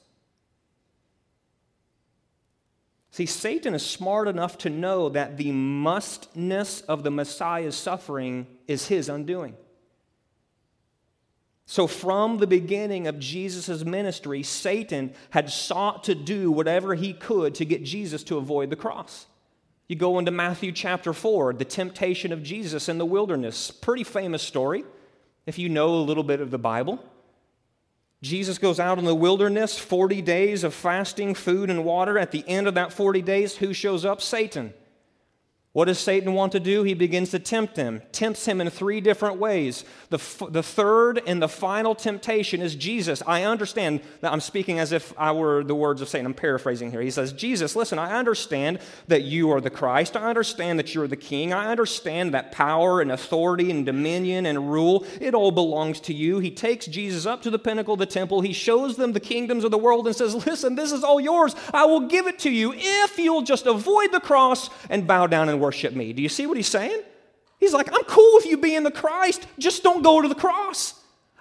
See, 3.11 3.27
Satan 3.27 3.75
is 3.75 3.85
smart 3.85 4.29
enough 4.29 4.59
to 4.59 4.71
know 4.71 5.09
that 5.09 5.37
the 5.37 5.53
mustness 5.53 6.83
of 6.83 7.03
the 7.03 7.11
Messiah's 7.11 7.77
suffering 7.77 8.47
is 8.67 8.89
his 8.89 9.09
undoing. 9.09 9.57
So, 11.71 11.87
from 11.87 12.39
the 12.39 12.47
beginning 12.47 13.07
of 13.09 13.19
Jesus' 13.19 13.85
ministry, 13.85 14.43
Satan 14.43 15.13
had 15.29 15.51
sought 15.51 16.05
to 16.05 16.15
do 16.15 16.51
whatever 16.51 16.95
he 16.95 17.13
could 17.13 17.55
to 17.57 17.67
get 17.67 17.85
Jesus 17.85 18.25
to 18.25 18.39
avoid 18.39 18.71
the 18.71 18.75
cross. 18.75 19.27
You 19.87 19.95
go 19.95 20.19
into 20.19 20.31
Matthew 20.31 20.73
chapter 20.73 21.13
4, 21.13 21.53
the 21.53 21.67
temptation 21.67 22.33
of 22.33 22.43
Jesus 22.43 22.89
in 22.89 22.97
the 22.97 23.05
wilderness. 23.05 23.71
Pretty 23.71 24.03
famous 24.03 24.43
story 24.43 24.83
if 25.45 25.59
you 25.59 25.69
know 25.69 25.91
a 25.91 26.01
little 26.01 26.23
bit 26.23 26.41
of 26.41 26.51
the 26.51 26.57
Bible. 26.57 27.05
Jesus 28.23 28.57
goes 28.57 28.81
out 28.81 28.99
in 28.99 29.05
the 29.05 29.15
wilderness, 29.15 29.79
40 29.79 30.23
days 30.23 30.65
of 30.65 30.73
fasting, 30.73 31.35
food, 31.35 31.69
and 31.69 31.85
water. 31.85 32.19
At 32.19 32.31
the 32.31 32.49
end 32.49 32.67
of 32.67 32.77
that 32.77 32.95
40 32.95 33.21
days, 33.21 33.57
who 33.57 33.75
shows 33.75 34.07
up? 34.07 34.23
Satan. 34.23 34.73
What 35.79 35.87
does 35.87 36.01
Satan 36.01 36.33
want 36.33 36.53
to 36.53 36.61
do? 36.61 36.83
He 36.83 36.95
begins 36.95 37.31
to 37.31 37.39
tempt 37.39 37.77
him, 37.77 38.03
tempts 38.11 38.47
him 38.47 38.61
in 38.61 38.69
three 38.71 39.01
different 39.01 39.37
ways. 39.37 39.85
The, 40.09 40.17
f- 40.17 40.43
the 40.51 40.63
third 40.63 41.23
and 41.27 41.41
the 41.41 41.49
final 41.49 41.95
temptation 41.95 42.61
is 42.63 42.75
Jesus. 42.75 43.23
I 43.29 43.45
understand 43.45 44.01
that 44.21 44.33
I'm 44.33 44.41
speaking 44.41 44.81
as 44.81 44.91
if 44.93 45.15
I 45.17 45.33
were 45.33 45.63
the 45.63 45.75
words 45.77 46.01
of 46.01 46.09
Satan. 46.09 46.27
I'm 46.27 46.35
paraphrasing 46.35 46.91
here. 46.91 47.01
He 47.01 47.13
says, 47.13 47.33
Jesus, 47.33 47.77
listen, 47.77 47.99
I 47.99 48.19
understand 48.19 48.81
that 49.09 49.23
you 49.23 49.53
are 49.53 49.61
the 49.61 49.71
Christ. 49.71 50.17
I 50.17 50.29
understand 50.29 50.81
that 50.81 50.95
you're 50.95 51.07
the 51.07 51.17
king. 51.17 51.53
I 51.53 51.71
understand 51.71 52.35
that 52.35 52.51
power 52.51 53.01
and 53.01 53.13
authority 53.13 53.71
and 53.71 53.87
dominion 53.87 54.47
and 54.47 54.73
rule, 54.73 55.07
it 55.21 55.35
all 55.35 55.53
belongs 55.53 56.01
to 56.01 56.13
you. 56.15 56.41
He 56.41 56.51
takes 56.51 56.87
Jesus 56.87 57.25
up 57.25 57.43
to 57.43 57.51
the 57.51 57.59
pinnacle 57.59 57.93
of 57.93 58.01
the 58.01 58.07
temple. 58.07 58.41
He 58.41 58.53
shows 58.53 58.97
them 58.97 59.13
the 59.13 59.21
kingdoms 59.21 59.63
of 59.63 59.71
the 59.71 59.79
world 59.79 60.09
and 60.09 60.17
says, 60.17 60.35
Listen, 60.47 60.75
this 60.75 60.91
is 60.91 61.05
all 61.05 61.21
yours. 61.21 61.55
I 61.73 61.85
will 61.85 62.09
give 62.09 62.27
it 62.27 62.41
to 62.41 62.51
you 62.51 62.73
if 62.75 63.17
you'll 63.19 63.43
just 63.43 63.67
avoid 63.67 64.11
the 64.11 64.19
cross 64.19 64.71
and 64.91 65.07
bow 65.07 65.29
down 65.29 65.49
and 65.49 65.59
and 65.59 65.63
worship 65.69 65.95
me. 65.95 66.15
Do 66.15 66.23
you 66.23 66.31
see 66.31 66.47
what 66.47 66.57
he's 66.57 66.67
saying? 66.67 67.03
He's 67.61 67.75
like, 67.75 67.93
I'm 67.93 68.05
cool 68.05 68.31
with 68.37 68.47
you 68.47 68.57
being 68.57 68.85
the 68.85 68.91
Christ, 68.91 69.47
just 69.59 69.83
don't 69.83 70.03
go 70.03 70.23
to 70.23 70.29
the 70.29 70.35
cross. 70.35 70.95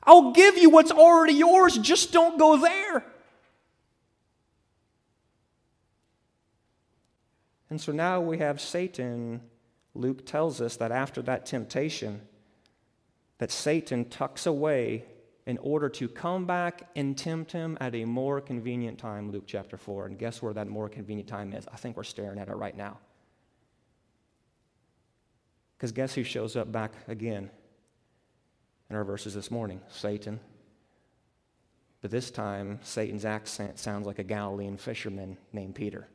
I'll 0.03 0.33
give 0.33 0.57
you 0.57 0.69
what's 0.69 0.91
already 0.91 1.31
yours, 1.31 1.77
just 1.77 2.11
don't 2.11 2.37
go 2.37 2.57
there. 2.57 3.05
And 7.69 7.79
so 7.79 7.93
now 7.93 8.19
we 8.19 8.39
have 8.39 8.59
Satan. 8.59 9.39
Luke 9.95 10.25
tells 10.25 10.59
us 10.59 10.75
that 10.75 10.91
after 10.91 11.21
that 11.21 11.45
temptation, 11.45 12.19
that 13.37 13.49
Satan 13.49 14.09
tucks 14.09 14.45
away 14.45 15.05
in 15.45 15.57
order 15.59 15.87
to 15.87 16.09
come 16.09 16.45
back 16.45 16.89
and 16.97 17.17
tempt 17.17 17.53
him 17.53 17.77
at 17.79 17.95
a 17.95 18.03
more 18.03 18.41
convenient 18.41 18.99
time, 18.99 19.31
Luke 19.31 19.45
chapter 19.47 19.77
4. 19.77 20.07
And 20.07 20.19
guess 20.19 20.41
where 20.41 20.53
that 20.53 20.67
more 20.67 20.89
convenient 20.89 21.29
time 21.29 21.53
is? 21.53 21.65
I 21.71 21.77
think 21.77 21.95
we're 21.95 22.03
staring 22.03 22.39
at 22.39 22.49
it 22.49 22.55
right 22.57 22.75
now. 22.75 22.97
Because 25.77 25.91
guess 25.91 26.15
who 26.15 26.23
shows 26.23 26.55
up 26.55 26.71
back 26.71 26.91
again 27.07 27.51
in 28.89 28.95
our 28.95 29.03
verses 29.03 29.35
this 29.35 29.51
morning? 29.51 29.79
Satan. 29.89 30.39
But 32.01 32.11
this 32.11 32.31
time, 32.31 32.79
Satan's 32.81 33.25
accent 33.25 33.77
sounds 33.77 34.07
like 34.07 34.19
a 34.19 34.23
Galilean 34.23 34.77
fisherman 34.77 35.37
named 35.53 35.75
Peter. 35.75 36.07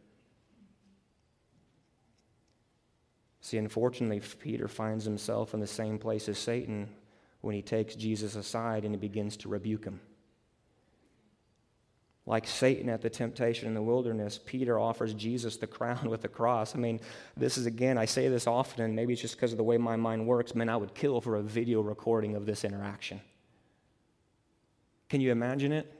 See, 3.40 3.58
unfortunately, 3.58 4.20
Peter 4.40 4.68
finds 4.68 5.04
himself 5.04 5.54
in 5.54 5.60
the 5.60 5.66
same 5.66 5.98
place 5.98 6.28
as 6.28 6.38
Satan 6.38 6.88
when 7.40 7.54
he 7.54 7.62
takes 7.62 7.96
Jesus 7.96 8.36
aside 8.36 8.84
and 8.84 8.94
he 8.94 8.98
begins 8.98 9.36
to 9.38 9.48
rebuke 9.48 9.84
him. 9.84 10.00
Like 12.24 12.46
Satan 12.46 12.88
at 12.88 13.02
the 13.02 13.10
temptation 13.10 13.66
in 13.66 13.74
the 13.74 13.82
wilderness, 13.82 14.38
Peter 14.44 14.78
offers 14.78 15.12
Jesus 15.14 15.56
the 15.56 15.66
crown 15.78 16.08
with 16.08 16.22
the 16.22 16.28
cross. 16.28 16.74
I 16.74 16.78
mean, 16.78 17.00
this 17.36 17.58
is 17.58 17.66
again, 17.66 17.98
I 17.98 18.04
say 18.04 18.28
this 18.28 18.46
often, 18.46 18.84
and 18.84 18.94
maybe 18.94 19.12
it's 19.12 19.22
just 19.22 19.36
because 19.36 19.52
of 19.52 19.58
the 19.58 19.64
way 19.64 19.76
my 19.76 19.96
mind 19.96 20.26
works. 20.26 20.54
Man, 20.54 20.68
I 20.68 20.76
would 20.76 20.94
kill 20.94 21.20
for 21.20 21.36
a 21.36 21.42
video 21.42 21.80
recording 21.80 22.36
of 22.36 22.46
this 22.46 22.64
interaction. 22.64 23.20
Can 25.08 25.20
you 25.20 25.32
imagine 25.32 25.72
it? 25.72 25.92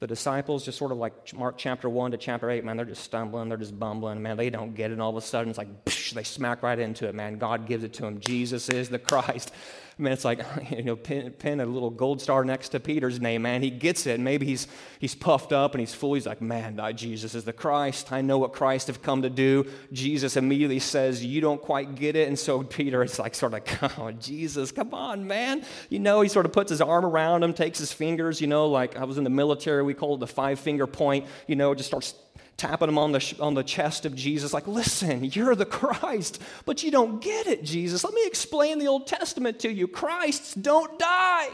The 0.00 0.08
disciples 0.08 0.64
just 0.64 0.78
sort 0.78 0.90
of 0.90 0.98
like 0.98 1.32
Mark 1.32 1.56
chapter 1.56 1.88
1 1.88 2.10
to 2.10 2.16
chapter 2.16 2.50
8, 2.50 2.64
man, 2.64 2.76
they're 2.76 2.84
just 2.84 3.04
stumbling, 3.04 3.48
they're 3.48 3.56
just 3.56 3.78
bumbling, 3.78 4.20
man, 4.20 4.36
they 4.36 4.50
don't 4.50 4.74
get 4.74 4.90
it. 4.90 4.94
And 4.94 5.00
all 5.00 5.10
of 5.10 5.16
a 5.16 5.24
sudden, 5.24 5.50
it's 5.50 5.58
like, 5.58 5.84
psh, 5.84 6.12
they 6.12 6.24
smack 6.24 6.64
right 6.64 6.76
into 6.76 7.06
it, 7.06 7.14
man. 7.14 7.38
God 7.38 7.68
gives 7.68 7.84
it 7.84 7.92
to 7.94 8.02
them. 8.02 8.18
Jesus 8.18 8.68
is 8.68 8.88
the 8.88 8.98
Christ. 9.10 9.52
Man, 9.98 10.12
it's 10.12 10.24
like, 10.24 10.44
you 10.70 10.82
know, 10.82 10.96
pin, 10.96 11.30
pin, 11.32 11.60
a 11.60 11.66
little 11.66 11.90
gold 11.90 12.20
star 12.20 12.44
next 12.44 12.70
to 12.70 12.80
Peter's 12.80 13.20
name, 13.20 13.42
man. 13.42 13.62
He 13.62 13.70
gets 13.70 14.06
it. 14.06 14.18
Maybe 14.20 14.46
he's, 14.46 14.66
he's 14.98 15.14
puffed 15.14 15.52
up 15.52 15.74
and 15.74 15.80
he's 15.80 15.94
full. 15.94 16.14
He's 16.14 16.26
like, 16.26 16.40
man, 16.40 16.80
Jesus 16.94 17.34
is 17.34 17.44
the 17.44 17.52
Christ. 17.52 18.12
I 18.12 18.20
know 18.20 18.38
what 18.38 18.52
Christ 18.52 18.86
have 18.86 19.02
come 19.02 19.22
to 19.22 19.30
do. 19.30 19.66
Jesus 19.92 20.36
immediately 20.36 20.78
says, 20.78 21.24
you 21.24 21.40
don't 21.40 21.60
quite 21.60 21.94
get 21.94 22.16
it. 22.16 22.28
And 22.28 22.38
so 22.38 22.62
Peter 22.62 23.02
is 23.02 23.18
like, 23.18 23.34
sort 23.34 23.54
of, 23.54 23.92
oh, 23.98 24.12
Jesus, 24.12 24.72
come 24.72 24.94
on, 24.94 25.26
man. 25.26 25.64
You 25.88 25.98
know, 25.98 26.20
he 26.20 26.28
sort 26.28 26.46
of 26.46 26.52
puts 26.52 26.70
his 26.70 26.80
arm 26.80 27.04
around 27.04 27.42
him, 27.42 27.52
takes 27.52 27.78
his 27.78 27.92
fingers, 27.92 28.40
you 28.40 28.46
know, 28.46 28.68
like 28.68 28.96
I 28.96 29.04
was 29.04 29.18
in 29.18 29.24
the 29.24 29.30
military, 29.30 29.82
we 29.82 29.94
call 29.94 30.14
it 30.14 30.20
the 30.20 30.26
five 30.26 30.58
finger 30.58 30.86
point, 30.86 31.26
you 31.46 31.56
know, 31.56 31.74
just 31.74 31.88
starts 31.88 32.14
tapping 32.56 32.88
him 32.88 32.98
on 32.98 33.12
the, 33.12 33.36
on 33.40 33.54
the 33.54 33.62
chest 33.62 34.06
of 34.06 34.14
Jesus, 34.14 34.52
like, 34.52 34.66
listen, 34.66 35.24
you're 35.24 35.54
the 35.54 35.66
Christ, 35.66 36.40
but 36.64 36.82
you 36.82 36.90
don't 36.90 37.20
get 37.20 37.46
it, 37.46 37.64
Jesus. 37.64 38.04
Let 38.04 38.14
me 38.14 38.22
explain 38.26 38.78
the 38.78 38.88
Old 38.88 39.06
Testament 39.06 39.58
to 39.60 39.72
you. 39.72 39.88
Christs 39.88 40.54
don't 40.54 40.98
die. 40.98 41.48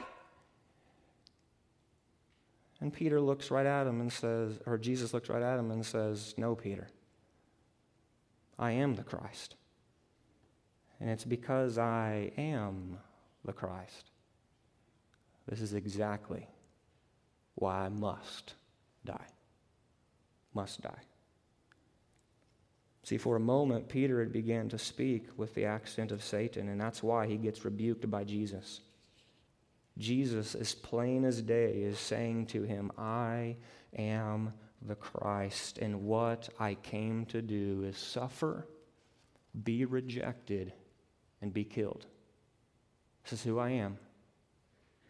And 2.80 2.92
Peter 2.92 3.20
looks 3.20 3.50
right 3.50 3.66
at 3.66 3.86
him 3.86 4.00
and 4.00 4.12
says, 4.12 4.60
or 4.66 4.78
Jesus 4.78 5.12
looks 5.12 5.28
right 5.28 5.42
at 5.42 5.58
him 5.58 5.70
and 5.70 5.84
says, 5.84 6.34
No, 6.36 6.54
Peter, 6.54 6.88
I 8.58 8.72
am 8.72 8.94
the 8.94 9.02
Christ. 9.02 9.56
And 11.00 11.10
it's 11.10 11.24
because 11.24 11.78
I 11.78 12.32
am 12.36 12.98
the 13.44 13.52
Christ. 13.52 14.10
This 15.48 15.60
is 15.60 15.74
exactly 15.74 16.46
why 17.54 17.86
I 17.86 17.88
must 17.88 18.54
die 19.04 19.26
must 20.58 20.82
die. 20.82 21.02
See, 23.04 23.16
for 23.16 23.36
a 23.36 23.40
moment, 23.40 23.88
Peter 23.88 24.18
had 24.18 24.32
began 24.32 24.68
to 24.70 24.76
speak 24.76 25.28
with 25.36 25.54
the 25.54 25.64
accent 25.64 26.10
of 26.10 26.24
Satan, 26.24 26.68
and 26.68 26.80
that's 26.80 27.00
why 27.00 27.28
he 27.28 27.36
gets 27.36 27.64
rebuked 27.64 28.10
by 28.10 28.24
Jesus. 28.24 28.80
Jesus, 29.96 30.56
as 30.56 30.74
plain 30.74 31.24
as 31.24 31.40
day, 31.40 31.74
is 31.74 32.00
saying 32.00 32.46
to 32.46 32.64
him, 32.64 32.90
I 32.98 33.54
am 33.96 34.52
the 34.82 34.96
Christ, 34.96 35.78
and 35.78 36.04
what 36.04 36.48
I 36.58 36.74
came 36.74 37.24
to 37.26 37.40
do 37.40 37.84
is 37.84 37.96
suffer, 37.96 38.66
be 39.62 39.84
rejected, 39.84 40.72
and 41.40 41.54
be 41.54 41.64
killed. 41.64 42.04
This 43.22 43.34
is 43.34 43.44
who 43.44 43.60
I 43.60 43.70
am. 43.70 43.96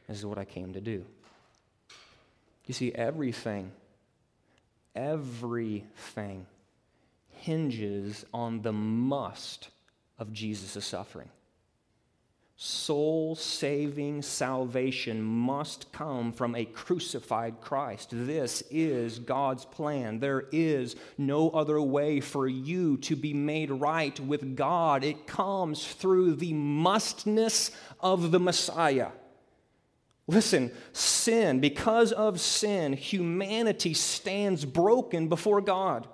This 0.08 0.18
is 0.18 0.26
what 0.26 0.38
I 0.38 0.44
came 0.44 0.74
to 0.74 0.80
do. 0.80 1.06
You 2.66 2.74
see, 2.74 2.92
everything 2.92 3.72
everything 4.94 6.46
hinges 7.30 8.24
on 8.34 8.62
the 8.62 8.72
must 8.72 9.68
of 10.18 10.32
Jesus' 10.32 10.84
suffering. 10.84 11.28
Soul 12.60 13.36
saving 13.36 14.20
salvation 14.22 15.22
must 15.22 15.92
come 15.92 16.32
from 16.32 16.56
a 16.56 16.64
crucified 16.64 17.60
Christ. 17.60 18.08
This 18.10 18.64
is 18.68 19.20
God's 19.20 19.64
plan. 19.64 20.18
There 20.18 20.48
is 20.50 20.96
no 21.16 21.50
other 21.50 21.80
way 21.80 22.18
for 22.18 22.48
you 22.48 22.96
to 22.96 23.14
be 23.14 23.32
made 23.32 23.70
right 23.70 24.18
with 24.18 24.56
God. 24.56 25.04
It 25.04 25.24
comes 25.24 25.86
through 25.86 26.34
the 26.34 26.52
mustness 26.52 27.70
of 28.00 28.32
the 28.32 28.40
Messiah. 28.40 29.10
Listen, 30.28 30.70
sin, 30.92 31.58
because 31.58 32.12
of 32.12 32.38
sin, 32.38 32.92
humanity 32.92 33.94
stands 33.94 34.66
broken 34.66 35.28
before 35.28 35.62
God. 35.62 36.06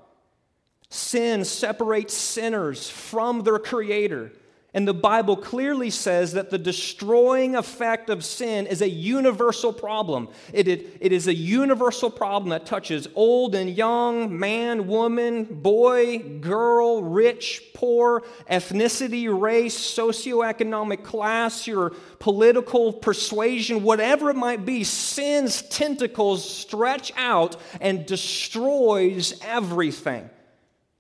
Sin 0.89 1.45
separates 1.45 2.15
sinners 2.15 2.89
from 2.89 3.43
their 3.43 3.59
Creator. 3.59 4.33
And 4.75 4.89
the 4.89 4.93
Bible 4.93 5.37
clearly 5.37 5.89
says 5.89 6.33
that 6.33 6.51
the 6.51 6.59
destroying 6.59 7.55
effect 7.55 8.11
of 8.11 8.25
sin 8.25 8.67
is 8.67 8.83
a 8.83 8.89
universal 8.89 9.73
problem. 9.73 10.29
It, 10.53 10.67
it, 10.67 10.97
it 11.01 11.13
is 11.13 11.29
a 11.29 11.35
universal 11.35 12.11
problem 12.11 12.51
that 12.51 12.67
touches 12.67 13.07
old 13.15 13.55
and 13.55 13.71
young, 13.71 14.37
man, 14.37 14.89
woman, 14.89 15.45
boy, 15.45 16.19
girl, 16.41 17.05
rich, 17.05 17.63
poor, 17.73 18.25
ethnicity, 18.51 19.29
race, 19.41 19.79
socioeconomic 19.79 21.05
class, 21.05 21.69
your 21.69 21.91
political 22.19 22.93
persuasion, 22.93 23.85
whatever 23.85 24.29
it 24.31 24.37
might 24.37 24.67
be. 24.67 24.83
Sin's 24.83 25.63
tentacles 25.63 26.49
stretch 26.49 27.13
out 27.17 27.55
and 27.81 28.05
destroys 28.07 29.39
everything. 29.45 30.29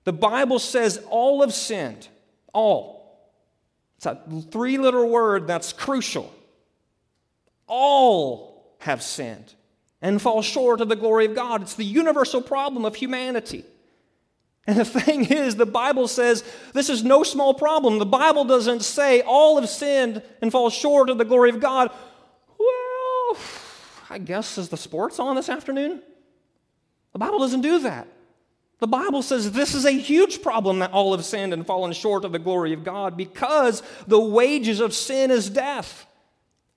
The 0.04 0.12
Bible 0.12 0.60
says 0.60 1.02
all 1.10 1.40
have 1.40 1.52
sinned. 1.52 2.06
All. 2.52 2.93
It's 3.96 4.07
a 4.07 4.20
three 4.50 4.78
letter 4.78 5.04
word 5.04 5.46
that's 5.46 5.72
crucial. 5.72 6.33
All 7.66 8.76
have 8.80 9.02
sinned 9.02 9.54
and 10.02 10.20
fall 10.20 10.42
short 10.42 10.80
of 10.80 10.88
the 10.88 10.96
glory 10.96 11.26
of 11.26 11.35
God. 11.35 11.62
It's 11.62 11.74
the 11.74 11.85
universal 11.85 12.42
problem 12.42 12.85
of 12.85 12.94
humanity. 12.94 13.64
And 14.66 14.78
the 14.78 14.85
thing 15.00 15.24
is, 15.24 15.57
the 15.57 15.66
Bible 15.66 16.09
says 16.09 16.44
this 16.72 16.90
is 16.90 17.02
no 17.02 17.22
small 17.22 17.54
problem. 17.54 17.98
The 17.98 18.07
Bible 18.07 18.44
doesn't 18.44 18.83
say 18.83 19.22
all 19.22 19.61
have 19.61 19.68
sinned 19.68 20.22
and 20.42 20.52
fall 20.52 20.70
short 20.70 21.11
of 21.11 21.18
the 21.18 21.24
glory 21.24 21.50
of 21.50 21.61
God. 21.61 21.90
Well, 22.59 23.38
I 24.11 24.18
guess 24.18 24.59
is 24.59 24.68
the 24.68 24.76
sports 24.76 25.18
on 25.18 25.37
this 25.37 25.48
afternoon? 25.48 26.02
The 27.12 27.18
Bible 27.18 27.38
doesn't 27.38 27.62
do 27.62 27.78
that. 27.80 28.09
The 28.80 28.87
Bible 28.87 29.22
says 29.22 29.52
this 29.52 29.74
is 29.74 29.84
a 29.84 29.92
huge 29.92 30.42
problem 30.42 30.80
that 30.80 30.92
all 30.92 31.16
have 31.16 31.24
sinned 31.24 31.52
and 31.52 31.66
fallen 31.66 31.92
short 31.92 32.24
of 32.24 32.32
the 32.32 32.38
glory 32.38 32.72
of 32.72 32.84
God 32.84 33.16
because 33.16 33.82
the 34.06 34.20
wages 34.20 34.80
of 34.80 34.92
sin 34.92 35.30
is 35.30 35.48
death. 35.48 36.06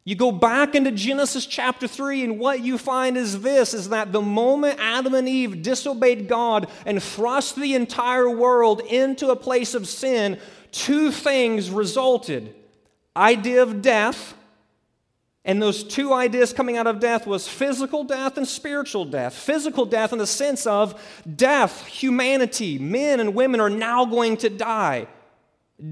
You 0.07 0.15
go 0.15 0.31
back 0.31 0.73
into 0.73 0.91
Genesis 0.91 1.45
chapter 1.45 1.85
3 1.85 2.23
and 2.23 2.39
what 2.39 2.61
you 2.61 2.77
find 2.77 3.17
is 3.17 3.41
this 3.41 3.73
is 3.73 3.89
that 3.89 4.13
the 4.13 4.21
moment 4.21 4.79
Adam 4.79 5.13
and 5.13 5.27
Eve 5.27 5.61
disobeyed 5.61 6.29
God 6.29 6.69
and 6.85 7.03
thrust 7.03 7.57
the 7.57 7.75
entire 7.75 8.29
world 8.29 8.79
into 8.79 9.31
a 9.31 9.35
place 9.35 9.73
of 9.73 9.85
sin, 9.85 10.39
two 10.71 11.11
things 11.11 11.69
resulted. 11.69 12.55
Idea 13.17 13.63
of 13.63 13.81
death 13.81 14.36
and 15.47 15.61
those 15.61 15.81
two 15.81 16.13
ideas 16.13 16.51
coming 16.51 16.75
out 16.75 16.87
of 16.87 16.99
death 16.99 17.25
was 17.25 17.47
physical 17.47 18.03
death 18.03 18.35
and 18.35 18.45
spiritual 18.45 19.05
death. 19.05 19.33
Physical 19.33 19.85
death 19.85 20.11
in 20.11 20.19
the 20.19 20.27
sense 20.27 20.67
of 20.67 21.01
death, 21.37 21.87
humanity, 21.87 22.77
men 22.77 23.21
and 23.21 23.33
women 23.33 23.61
are 23.61 23.69
now 23.69 24.03
going 24.03 24.35
to 24.37 24.49
die. 24.49 25.07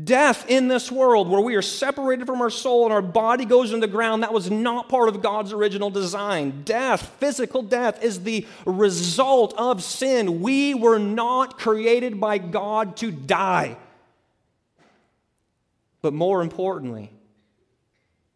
Death 0.03 0.45
in 0.49 0.67
this 0.67 0.91
world 0.91 1.29
where 1.29 1.39
we 1.39 1.55
are 1.55 1.61
separated 1.61 2.25
from 2.25 2.41
our 2.41 2.49
soul 2.49 2.83
and 2.83 2.91
our 2.91 3.01
body 3.01 3.45
goes 3.45 3.71
in 3.71 3.79
the 3.79 3.87
ground, 3.87 4.23
that 4.23 4.33
was 4.33 4.51
not 4.51 4.89
part 4.89 5.07
of 5.07 5.21
God's 5.21 5.53
original 5.53 5.89
design. 5.89 6.63
Death, 6.65 7.13
physical 7.19 7.61
death, 7.61 8.03
is 8.03 8.23
the 8.23 8.45
result 8.65 9.53
of 9.57 9.81
sin. 9.81 10.41
We 10.41 10.73
were 10.73 10.99
not 10.99 11.57
created 11.57 12.19
by 12.19 12.39
God 12.39 12.97
to 12.97 13.09
die. 13.09 13.77
But 16.01 16.13
more 16.13 16.41
importantly, 16.41 17.11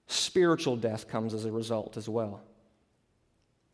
spiritual 0.09 0.75
death 0.75 1.07
comes 1.07 1.33
as 1.33 1.45
a 1.45 1.51
result 1.51 1.95
as 1.95 2.09
well 2.09 2.41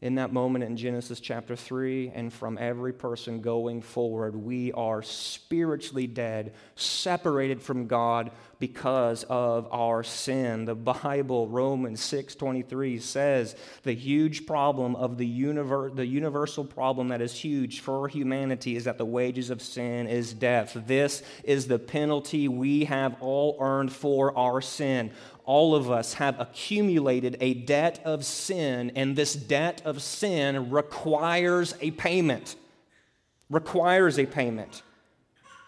in 0.06 0.16
that 0.16 0.32
moment 0.32 0.64
in 0.64 0.76
Genesis 0.76 1.20
chapter 1.20 1.56
3, 1.56 2.12
and 2.14 2.32
from 2.32 2.60
every 2.60 2.94
person 2.94 3.42
going 3.42 3.82
forward, 3.82 4.36
we 4.36 4.72
are 4.74 5.02
spiritually 5.02 6.06
dead, 6.06 6.54
separated 6.76 7.60
from 7.60 7.88
God 7.88 8.30
because 8.60 9.24
of 9.24 9.68
our 9.72 10.04
sin. 10.04 10.66
The 10.66 10.76
Bible, 10.76 11.48
Romans 11.48 12.02
6:23 12.02 13.00
says 13.00 13.56
the 13.82 13.94
huge 13.96 14.46
problem 14.46 14.96
of 14.96 15.18
the 15.18 15.26
universe, 15.26 15.94
the 15.96 16.06
universal 16.06 16.66
problem 16.66 17.08
that 17.08 17.22
is 17.22 17.34
huge 17.34 17.80
for 17.80 18.08
humanity 18.08 18.76
is 18.76 18.84
that 18.84 18.98
the 18.98 19.06
wages 19.06 19.50
of 19.50 19.62
sin 19.62 20.08
is 20.08 20.34
death. 20.34 20.78
This 20.86 21.24
is 21.44 21.68
the 21.68 21.80
penalty 21.80 22.48
we 22.48 22.86
have 22.86 23.16
all 23.22 23.58
earned 23.60 23.92
for 23.92 24.38
our 24.38 24.62
sin 24.62 25.12
all 25.46 25.76
of 25.76 25.90
us 25.92 26.16
have 26.16 26.40
accumulated 26.40 27.38
a 27.40 27.54
debt 27.54 28.02
of 28.04 28.26
sin, 28.26 28.92
and 28.96 29.16
this 29.16 29.34
debt 29.34 29.82
of 29.86 30.02
sin 30.02 30.70
requires 30.70 31.76
a 31.82 31.92
payment. 31.92 32.56
Requires 33.50 34.18
a 34.18 34.26
payment. 34.26 34.82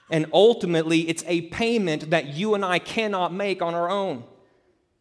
And 0.09 0.25
ultimately, 0.33 1.01
it's 1.09 1.23
a 1.27 1.41
payment 1.41 2.09
that 2.09 2.27
you 2.27 2.55
and 2.55 2.63
I 2.65 2.79
cannot 2.79 3.33
make 3.33 3.61
on 3.61 3.73
our 3.73 3.89
own. 3.89 4.23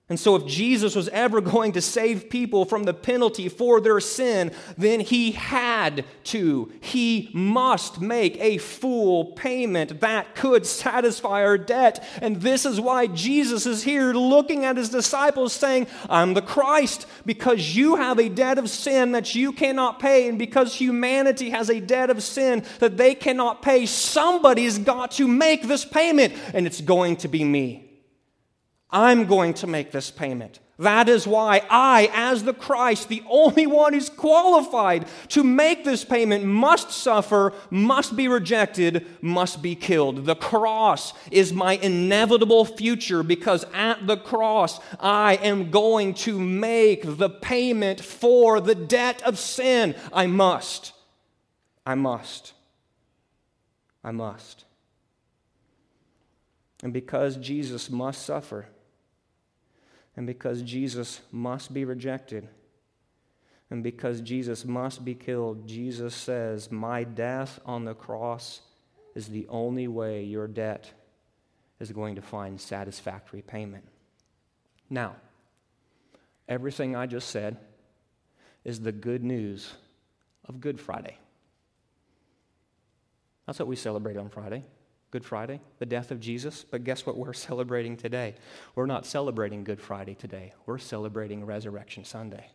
And 0.08 0.20
so, 0.20 0.36
if 0.36 0.46
Jesus 0.46 0.94
was 0.94 1.08
ever 1.08 1.40
going 1.40 1.72
to 1.72 1.80
save 1.80 2.30
people 2.30 2.64
from 2.64 2.84
the 2.84 2.94
penalty 2.94 3.48
for 3.48 3.80
their 3.80 3.98
sin, 3.98 4.52
then 4.78 5.00
he 5.00 5.32
had 5.32 6.04
to, 6.24 6.70
he 6.80 7.28
must 7.34 8.00
make 8.00 8.36
a 8.40 8.58
full 8.58 9.32
payment 9.32 10.00
that 10.02 10.36
could 10.36 10.64
satisfy 10.64 11.42
our 11.42 11.58
debt. 11.58 12.06
And 12.22 12.36
this 12.36 12.64
is 12.64 12.80
why 12.80 13.08
Jesus 13.08 13.66
is 13.66 13.82
here 13.82 14.12
looking 14.12 14.64
at 14.64 14.76
his 14.76 14.90
disciples 14.90 15.52
saying, 15.52 15.88
I'm 16.08 16.34
the 16.34 16.42
Christ, 16.42 17.08
because 17.24 17.74
you 17.74 17.96
have 17.96 18.20
a 18.20 18.28
debt 18.28 18.58
of 18.58 18.70
sin 18.70 19.10
that 19.10 19.34
you 19.34 19.50
cannot 19.50 19.98
pay, 19.98 20.28
and 20.28 20.38
because 20.38 20.76
humanity 20.76 21.50
has 21.50 21.68
a 21.68 21.80
debt 21.80 22.10
of 22.10 22.22
sin 22.22 22.64
that 22.78 22.96
they 22.96 23.16
cannot 23.16 23.60
pay, 23.60 23.86
somebody's 23.86 24.78
got 24.78 25.10
to 25.12 25.26
make 25.26 25.64
this 25.64 25.84
payment, 25.84 26.32
and 26.54 26.64
it's 26.64 26.80
going 26.80 27.16
to 27.16 27.26
be 27.26 27.42
me. 27.42 27.85
I'm 28.90 29.26
going 29.26 29.54
to 29.54 29.66
make 29.66 29.90
this 29.90 30.10
payment. 30.10 30.60
That 30.78 31.08
is 31.08 31.26
why 31.26 31.62
I, 31.70 32.10
as 32.12 32.44
the 32.44 32.52
Christ, 32.52 33.08
the 33.08 33.22
only 33.30 33.66
one 33.66 33.94
who's 33.94 34.10
qualified 34.10 35.06
to 35.28 35.42
make 35.42 35.84
this 35.84 36.04
payment, 36.04 36.44
must 36.44 36.90
suffer, 36.90 37.54
must 37.70 38.14
be 38.14 38.28
rejected, 38.28 39.06
must 39.22 39.62
be 39.62 39.74
killed. 39.74 40.26
The 40.26 40.36
cross 40.36 41.14
is 41.30 41.54
my 41.54 41.74
inevitable 41.74 42.66
future 42.66 43.22
because 43.22 43.64
at 43.72 44.06
the 44.06 44.18
cross 44.18 44.78
I 45.00 45.36
am 45.36 45.70
going 45.70 46.12
to 46.14 46.38
make 46.38 47.16
the 47.16 47.30
payment 47.30 48.02
for 48.02 48.60
the 48.60 48.74
debt 48.74 49.22
of 49.22 49.38
sin. 49.38 49.94
I 50.12 50.26
must. 50.26 50.92
I 51.86 51.94
must. 51.94 52.52
I 54.04 54.10
must. 54.10 54.64
And 56.82 56.92
because 56.92 57.38
Jesus 57.38 57.88
must 57.88 58.22
suffer, 58.26 58.66
and 60.16 60.26
because 60.26 60.62
Jesus 60.62 61.20
must 61.30 61.74
be 61.74 61.84
rejected, 61.84 62.48
and 63.70 63.82
because 63.82 64.20
Jesus 64.20 64.64
must 64.64 65.04
be 65.04 65.14
killed, 65.14 65.66
Jesus 65.66 66.14
says, 66.14 66.70
My 66.70 67.04
death 67.04 67.58
on 67.66 67.84
the 67.84 67.94
cross 67.94 68.60
is 69.14 69.28
the 69.28 69.46
only 69.48 69.88
way 69.88 70.22
your 70.22 70.46
debt 70.46 70.90
is 71.80 71.90
going 71.90 72.14
to 72.14 72.22
find 72.22 72.60
satisfactory 72.60 73.42
payment. 73.42 73.84
Now, 74.88 75.16
everything 76.48 76.94
I 76.94 77.06
just 77.06 77.28
said 77.30 77.56
is 78.64 78.80
the 78.80 78.92
good 78.92 79.24
news 79.24 79.74
of 80.48 80.60
Good 80.60 80.80
Friday. 80.80 81.18
That's 83.46 83.58
what 83.58 83.68
we 83.68 83.76
celebrate 83.76 84.16
on 84.16 84.28
Friday. 84.28 84.64
Good 85.10 85.24
Friday, 85.24 85.60
the 85.78 85.86
death 85.86 86.10
of 86.10 86.20
Jesus. 86.20 86.64
But 86.68 86.84
guess 86.84 87.06
what 87.06 87.16
we're 87.16 87.32
celebrating 87.48 87.96
today? 87.96 88.34
We're 88.74 88.86
not 88.86 89.06
celebrating 89.06 89.64
Good 89.64 89.80
Friday 89.80 90.14
today, 90.14 90.52
we're 90.66 90.78
celebrating 90.78 91.44
Resurrection 91.44 92.04
Sunday. 92.04 92.50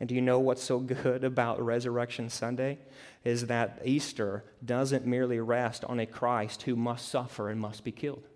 And 0.00 0.08
do 0.08 0.16
you 0.16 0.20
know 0.20 0.40
what's 0.40 0.64
so 0.64 0.78
good 0.80 1.22
about 1.22 1.62
Resurrection 1.62 2.28
Sunday? 2.28 2.78
Is 3.22 3.46
that 3.46 3.80
Easter 3.84 4.42
doesn't 4.64 5.06
merely 5.06 5.38
rest 5.38 5.84
on 5.84 6.00
a 6.00 6.06
Christ 6.06 6.62
who 6.62 6.74
must 6.74 7.08
suffer 7.08 7.48
and 7.48 7.60
must 7.60 7.84
be 7.84 7.92
killed. 7.92 8.26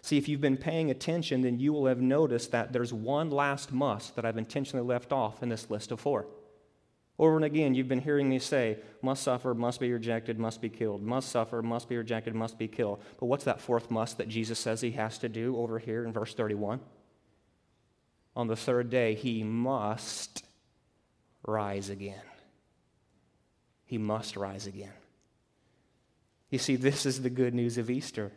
See, 0.00 0.16
if 0.16 0.28
you've 0.28 0.40
been 0.40 0.56
paying 0.56 0.90
attention, 0.90 1.42
then 1.42 1.58
you 1.58 1.72
will 1.72 1.86
have 1.86 2.00
noticed 2.00 2.52
that 2.52 2.72
there's 2.72 2.92
one 2.92 3.28
last 3.30 3.72
must 3.72 4.14
that 4.14 4.24
I've 4.24 4.38
intentionally 4.38 4.86
left 4.86 5.12
off 5.12 5.42
in 5.42 5.48
this 5.48 5.68
list 5.68 5.90
of 5.90 6.00
four. 6.00 6.26
Over 7.18 7.36
and 7.36 7.44
again, 7.44 7.74
you've 7.74 7.88
been 7.88 8.00
hearing 8.00 8.28
me 8.28 8.38
say, 8.38 8.78
must 9.02 9.24
suffer, 9.24 9.52
must 9.52 9.80
be 9.80 9.92
rejected, 9.92 10.38
must 10.38 10.60
be 10.60 10.68
killed. 10.68 11.02
Must 11.02 11.28
suffer, 11.28 11.62
must 11.62 11.88
be 11.88 11.96
rejected, 11.96 12.34
must 12.34 12.58
be 12.58 12.68
killed. 12.68 13.02
But 13.18 13.26
what's 13.26 13.44
that 13.44 13.60
fourth 13.60 13.90
must 13.90 14.18
that 14.18 14.28
Jesus 14.28 14.58
says 14.58 14.80
he 14.80 14.92
has 14.92 15.18
to 15.18 15.28
do 15.28 15.56
over 15.56 15.80
here 15.80 16.04
in 16.04 16.12
verse 16.12 16.32
31? 16.34 16.80
On 18.36 18.46
the 18.46 18.54
third 18.54 18.88
day, 18.88 19.14
he 19.14 19.42
must 19.42 20.44
rise 21.44 21.90
again. 21.90 22.22
He 23.84 23.98
must 23.98 24.36
rise 24.36 24.68
again. 24.68 24.92
You 26.50 26.58
see, 26.58 26.76
this 26.76 27.04
is 27.04 27.22
the 27.22 27.30
good 27.30 27.52
news 27.52 27.78
of 27.78 27.90
Easter. 27.90 28.30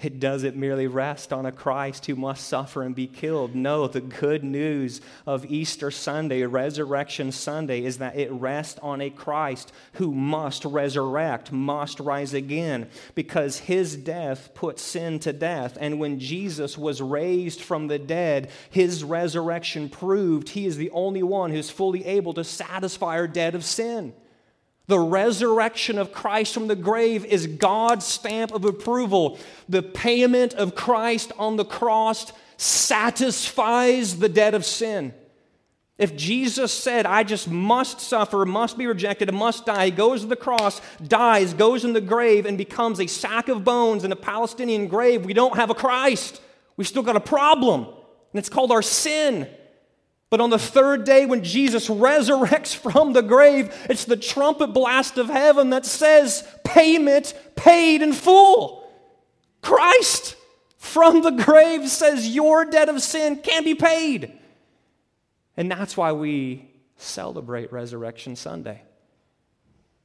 It 0.00 0.20
doesn't 0.20 0.54
merely 0.54 0.86
rest 0.86 1.32
on 1.32 1.44
a 1.44 1.50
Christ 1.50 2.06
who 2.06 2.14
must 2.14 2.46
suffer 2.46 2.84
and 2.84 2.94
be 2.94 3.08
killed. 3.08 3.56
No, 3.56 3.88
the 3.88 4.00
good 4.00 4.44
news 4.44 5.00
of 5.26 5.44
Easter 5.46 5.90
Sunday, 5.90 6.44
Resurrection 6.44 7.32
Sunday, 7.32 7.84
is 7.84 7.98
that 7.98 8.16
it 8.16 8.30
rests 8.30 8.78
on 8.80 9.00
a 9.00 9.10
Christ 9.10 9.72
who 9.94 10.14
must 10.14 10.64
resurrect, 10.64 11.50
must 11.50 11.98
rise 11.98 12.32
again, 12.32 12.88
because 13.16 13.58
his 13.58 13.96
death 13.96 14.54
put 14.54 14.78
sin 14.78 15.18
to 15.18 15.32
death. 15.32 15.76
And 15.80 15.98
when 15.98 16.20
Jesus 16.20 16.78
was 16.78 17.02
raised 17.02 17.60
from 17.60 17.88
the 17.88 17.98
dead, 17.98 18.50
his 18.70 19.02
resurrection 19.02 19.88
proved 19.88 20.50
he 20.50 20.66
is 20.66 20.76
the 20.76 20.92
only 20.92 21.24
one 21.24 21.50
who's 21.50 21.70
fully 21.70 22.06
able 22.06 22.34
to 22.34 22.44
satisfy 22.44 23.16
our 23.16 23.26
debt 23.26 23.56
of 23.56 23.64
sin. 23.64 24.12
The 24.88 24.98
resurrection 24.98 25.98
of 25.98 26.12
Christ 26.12 26.54
from 26.54 26.66
the 26.66 26.74
grave 26.74 27.24
is 27.24 27.46
God's 27.46 28.06
stamp 28.06 28.52
of 28.52 28.64
approval. 28.64 29.38
The 29.68 29.82
payment 29.82 30.54
of 30.54 30.74
Christ 30.74 31.30
on 31.38 31.56
the 31.56 31.64
cross 31.64 32.32
satisfies 32.56 34.18
the 34.18 34.30
debt 34.30 34.54
of 34.54 34.64
sin. 34.64 35.14
If 35.98 36.16
Jesus 36.16 36.72
said, 36.72 37.06
I 37.06 37.22
just 37.22 37.50
must 37.50 38.00
suffer, 38.00 38.46
must 38.46 38.78
be 38.78 38.86
rejected, 38.86 39.32
must 39.34 39.66
die, 39.66 39.86
he 39.86 39.90
goes 39.90 40.22
to 40.22 40.26
the 40.26 40.36
cross, 40.36 40.80
dies, 41.06 41.52
goes 41.54 41.84
in 41.84 41.92
the 41.92 42.00
grave, 42.00 42.46
and 42.46 42.56
becomes 42.56 43.00
a 43.00 43.06
sack 43.08 43.48
of 43.48 43.64
bones 43.64 44.04
in 44.04 44.12
a 44.12 44.16
Palestinian 44.16 44.86
grave, 44.86 45.24
we 45.24 45.34
don't 45.34 45.56
have 45.56 45.70
a 45.70 45.74
Christ. 45.74 46.40
We've 46.76 46.86
still 46.86 47.02
got 47.02 47.16
a 47.16 47.20
problem, 47.20 47.82
and 47.82 48.38
it's 48.38 48.48
called 48.48 48.70
our 48.70 48.82
sin. 48.82 49.48
But 50.30 50.40
on 50.40 50.50
the 50.50 50.58
third 50.58 51.04
day, 51.04 51.24
when 51.24 51.42
Jesus 51.42 51.88
resurrects 51.88 52.76
from 52.76 53.14
the 53.14 53.22
grave, 53.22 53.74
it's 53.88 54.04
the 54.04 54.16
trumpet 54.16 54.68
blast 54.68 55.16
of 55.16 55.28
heaven 55.28 55.70
that 55.70 55.86
says, 55.86 56.46
Payment 56.64 57.32
paid 57.56 58.02
in 58.02 58.12
full. 58.12 58.86
Christ 59.62 60.36
from 60.76 61.22
the 61.22 61.30
grave 61.30 61.88
says, 61.88 62.28
Your 62.28 62.66
debt 62.66 62.90
of 62.90 63.00
sin 63.00 63.36
can 63.36 63.64
be 63.64 63.74
paid. 63.74 64.32
And 65.56 65.70
that's 65.70 65.96
why 65.96 66.12
we 66.12 66.70
celebrate 66.96 67.72
Resurrection 67.72 68.36
Sunday. 68.36 68.82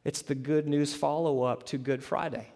It's 0.06 0.22
the 0.22 0.36
good 0.36 0.68
news 0.68 0.94
follow 0.96 1.44
up 1.44 1.64
to 1.68 1.78
Good 1.78 2.04
Friday. 2.04 2.53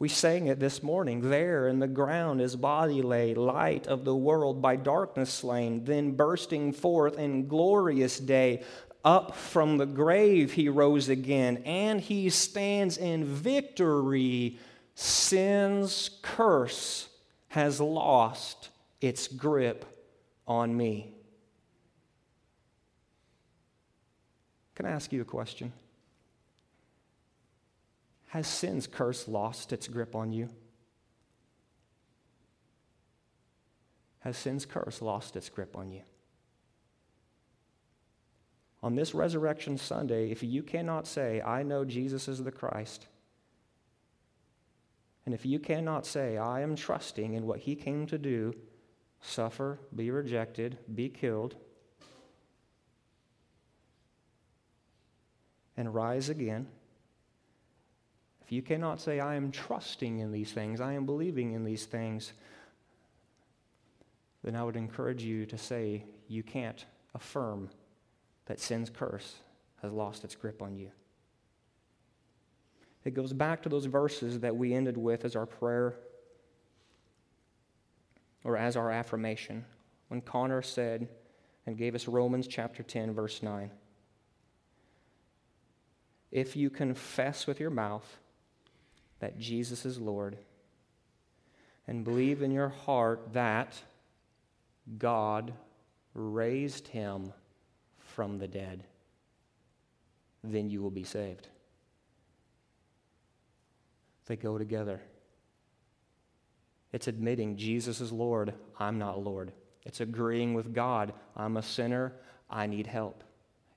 We 0.00 0.08
sang 0.08 0.46
it 0.46 0.60
this 0.60 0.82
morning. 0.82 1.28
There 1.28 1.66
in 1.66 1.80
the 1.80 1.88
ground 1.88 2.38
his 2.38 2.54
body 2.54 3.02
lay, 3.02 3.34
light 3.34 3.88
of 3.88 4.04
the 4.04 4.14
world 4.14 4.62
by 4.62 4.76
darkness 4.76 5.32
slain, 5.32 5.84
then 5.84 6.12
bursting 6.12 6.72
forth 6.72 7.18
in 7.18 7.48
glorious 7.48 8.20
day. 8.20 8.62
Up 9.04 9.34
from 9.34 9.78
the 9.78 9.86
grave 9.86 10.52
he 10.52 10.68
rose 10.68 11.08
again, 11.08 11.62
and 11.64 12.00
he 12.00 12.30
stands 12.30 12.96
in 12.96 13.24
victory. 13.24 14.58
Sin's 14.94 16.10
curse 16.22 17.08
has 17.48 17.80
lost 17.80 18.68
its 19.00 19.26
grip 19.26 19.84
on 20.46 20.76
me. 20.76 21.14
Can 24.74 24.86
I 24.86 24.90
ask 24.90 25.12
you 25.12 25.22
a 25.22 25.24
question? 25.24 25.72
Has 28.28 28.46
sin's 28.46 28.86
curse 28.86 29.26
lost 29.26 29.72
its 29.72 29.88
grip 29.88 30.14
on 30.14 30.32
you? 30.32 30.48
Has 34.20 34.36
sin's 34.36 34.66
curse 34.66 35.00
lost 35.00 35.36
its 35.36 35.48
grip 35.48 35.76
on 35.76 35.90
you? 35.90 36.02
On 38.82 38.94
this 38.94 39.14
Resurrection 39.14 39.78
Sunday, 39.78 40.30
if 40.30 40.42
you 40.42 40.62
cannot 40.62 41.06
say, 41.06 41.40
I 41.40 41.62
know 41.62 41.84
Jesus 41.84 42.28
is 42.28 42.44
the 42.44 42.52
Christ, 42.52 43.06
and 45.24 45.34
if 45.34 45.44
you 45.44 45.58
cannot 45.58 46.06
say, 46.06 46.36
I 46.36 46.60
am 46.60 46.76
trusting 46.76 47.34
in 47.34 47.46
what 47.46 47.60
he 47.60 47.74
came 47.74 48.06
to 48.06 48.18
do, 48.18 48.54
suffer, 49.20 49.80
be 49.94 50.10
rejected, 50.10 50.78
be 50.94 51.08
killed, 51.08 51.56
and 55.76 55.94
rise 55.94 56.28
again, 56.28 56.66
if 58.48 58.52
you 58.52 58.62
cannot 58.62 58.98
say, 58.98 59.20
I 59.20 59.34
am 59.34 59.50
trusting 59.52 60.20
in 60.20 60.32
these 60.32 60.52
things, 60.52 60.80
I 60.80 60.94
am 60.94 61.04
believing 61.04 61.52
in 61.52 61.64
these 61.64 61.84
things, 61.84 62.32
then 64.42 64.56
I 64.56 64.64
would 64.64 64.74
encourage 64.74 65.22
you 65.22 65.44
to 65.44 65.58
say, 65.58 66.04
you 66.28 66.42
can't 66.42 66.82
affirm 67.14 67.68
that 68.46 68.58
sin's 68.58 68.88
curse 68.88 69.34
has 69.82 69.92
lost 69.92 70.24
its 70.24 70.34
grip 70.34 70.62
on 70.62 70.78
you. 70.78 70.90
It 73.04 73.12
goes 73.12 73.34
back 73.34 73.62
to 73.64 73.68
those 73.68 73.84
verses 73.84 74.40
that 74.40 74.56
we 74.56 74.72
ended 74.72 74.96
with 74.96 75.26
as 75.26 75.36
our 75.36 75.44
prayer 75.44 75.96
or 78.44 78.56
as 78.56 78.76
our 78.78 78.90
affirmation 78.90 79.66
when 80.08 80.22
Connor 80.22 80.62
said 80.62 81.06
and 81.66 81.76
gave 81.76 81.94
us 81.94 82.08
Romans 82.08 82.46
chapter 82.46 82.82
10, 82.82 83.12
verse 83.12 83.42
9. 83.42 83.70
If 86.32 86.56
you 86.56 86.70
confess 86.70 87.46
with 87.46 87.60
your 87.60 87.68
mouth 87.68 88.18
that 89.20 89.38
Jesus 89.38 89.84
is 89.84 89.98
Lord 89.98 90.38
and 91.86 92.04
believe 92.04 92.42
in 92.42 92.50
your 92.50 92.68
heart 92.68 93.32
that 93.32 93.80
God 94.98 95.52
raised 96.14 96.88
him 96.88 97.32
from 97.98 98.38
the 98.38 98.48
dead, 98.48 98.84
then 100.44 100.70
you 100.70 100.82
will 100.82 100.90
be 100.90 101.04
saved. 101.04 101.48
They 104.26 104.36
go 104.36 104.58
together. 104.58 105.00
It's 106.92 107.08
admitting 107.08 107.56
Jesus 107.56 108.00
is 108.00 108.12
Lord, 108.12 108.54
I'm 108.78 108.98
not 108.98 109.22
Lord. 109.22 109.52
It's 109.84 110.00
agreeing 110.00 110.54
with 110.54 110.74
God, 110.74 111.12
I'm 111.36 111.56
a 111.56 111.62
sinner, 111.62 112.12
I 112.50 112.66
need 112.66 112.86
help. 112.86 113.24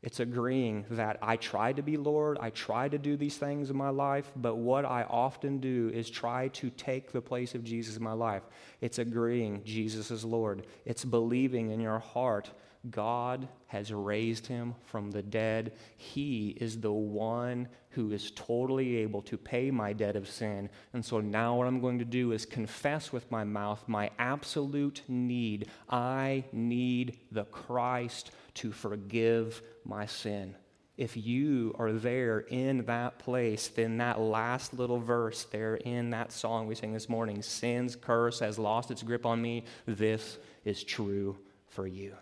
It's 0.03 0.19
agreeing 0.19 0.85
that 0.89 1.19
I 1.21 1.35
try 1.35 1.73
to 1.73 1.83
be 1.83 1.95
Lord, 1.95 2.39
I 2.41 2.49
try 2.49 2.89
to 2.89 2.97
do 2.97 3.15
these 3.15 3.37
things 3.37 3.69
in 3.69 3.77
my 3.77 3.89
life, 3.89 4.31
but 4.35 4.55
what 4.55 4.83
I 4.83 5.03
often 5.03 5.59
do 5.59 5.91
is 5.93 6.09
try 6.09 6.47
to 6.49 6.71
take 6.71 7.11
the 7.11 7.21
place 7.21 7.53
of 7.53 7.63
Jesus 7.63 7.97
in 7.97 8.03
my 8.03 8.13
life. 8.13 8.41
It's 8.81 8.97
agreeing 8.97 9.63
Jesus 9.63 10.09
is 10.09 10.25
Lord. 10.25 10.65
It's 10.85 11.05
believing 11.05 11.69
in 11.69 11.79
your 11.79 11.99
heart 11.99 12.49
God 12.89 13.47
has 13.67 13.93
raised 13.93 14.47
him 14.47 14.73
from 14.85 15.11
the 15.11 15.21
dead. 15.21 15.73
He 15.97 16.57
is 16.59 16.79
the 16.79 16.91
one 16.91 17.67
who 17.89 18.11
is 18.11 18.31
totally 18.31 18.97
able 18.97 19.21
to 19.23 19.37
pay 19.37 19.69
my 19.69 19.93
debt 19.93 20.15
of 20.15 20.27
sin. 20.27 20.69
And 20.93 21.05
so 21.05 21.19
now 21.19 21.55
what 21.55 21.67
I'm 21.67 21.79
going 21.79 21.99
to 21.99 22.05
do 22.05 22.31
is 22.31 22.45
confess 22.45 23.11
with 23.11 23.29
my 23.29 23.43
mouth 23.43 23.83
my 23.87 24.09
absolute 24.17 25.03
need. 25.07 25.67
I 25.89 26.45
need 26.51 27.19
the 27.31 27.43
Christ 27.45 28.31
to 28.55 28.71
forgive 28.71 29.61
my 29.83 30.05
sin. 30.05 30.55
If 30.97 31.17
you 31.17 31.75
are 31.79 31.93
there 31.93 32.41
in 32.41 32.85
that 32.85 33.17
place, 33.17 33.69
then 33.69 33.97
that 33.97 34.19
last 34.19 34.73
little 34.73 34.99
verse 34.99 35.45
there 35.45 35.75
in 35.77 36.11
that 36.11 36.31
song 36.31 36.67
we 36.67 36.75
sang 36.75 36.93
this 36.93 37.09
morning, 37.09 37.41
sin's 37.41 37.95
curse 37.95 38.39
has 38.39 38.59
lost 38.59 38.91
its 38.91 39.01
grip 39.01 39.25
on 39.25 39.41
me, 39.41 39.63
this 39.85 40.37
is 40.63 40.83
true 40.83 41.37
for 41.67 41.87
you. 41.87 42.13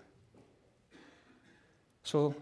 So, 2.03 2.35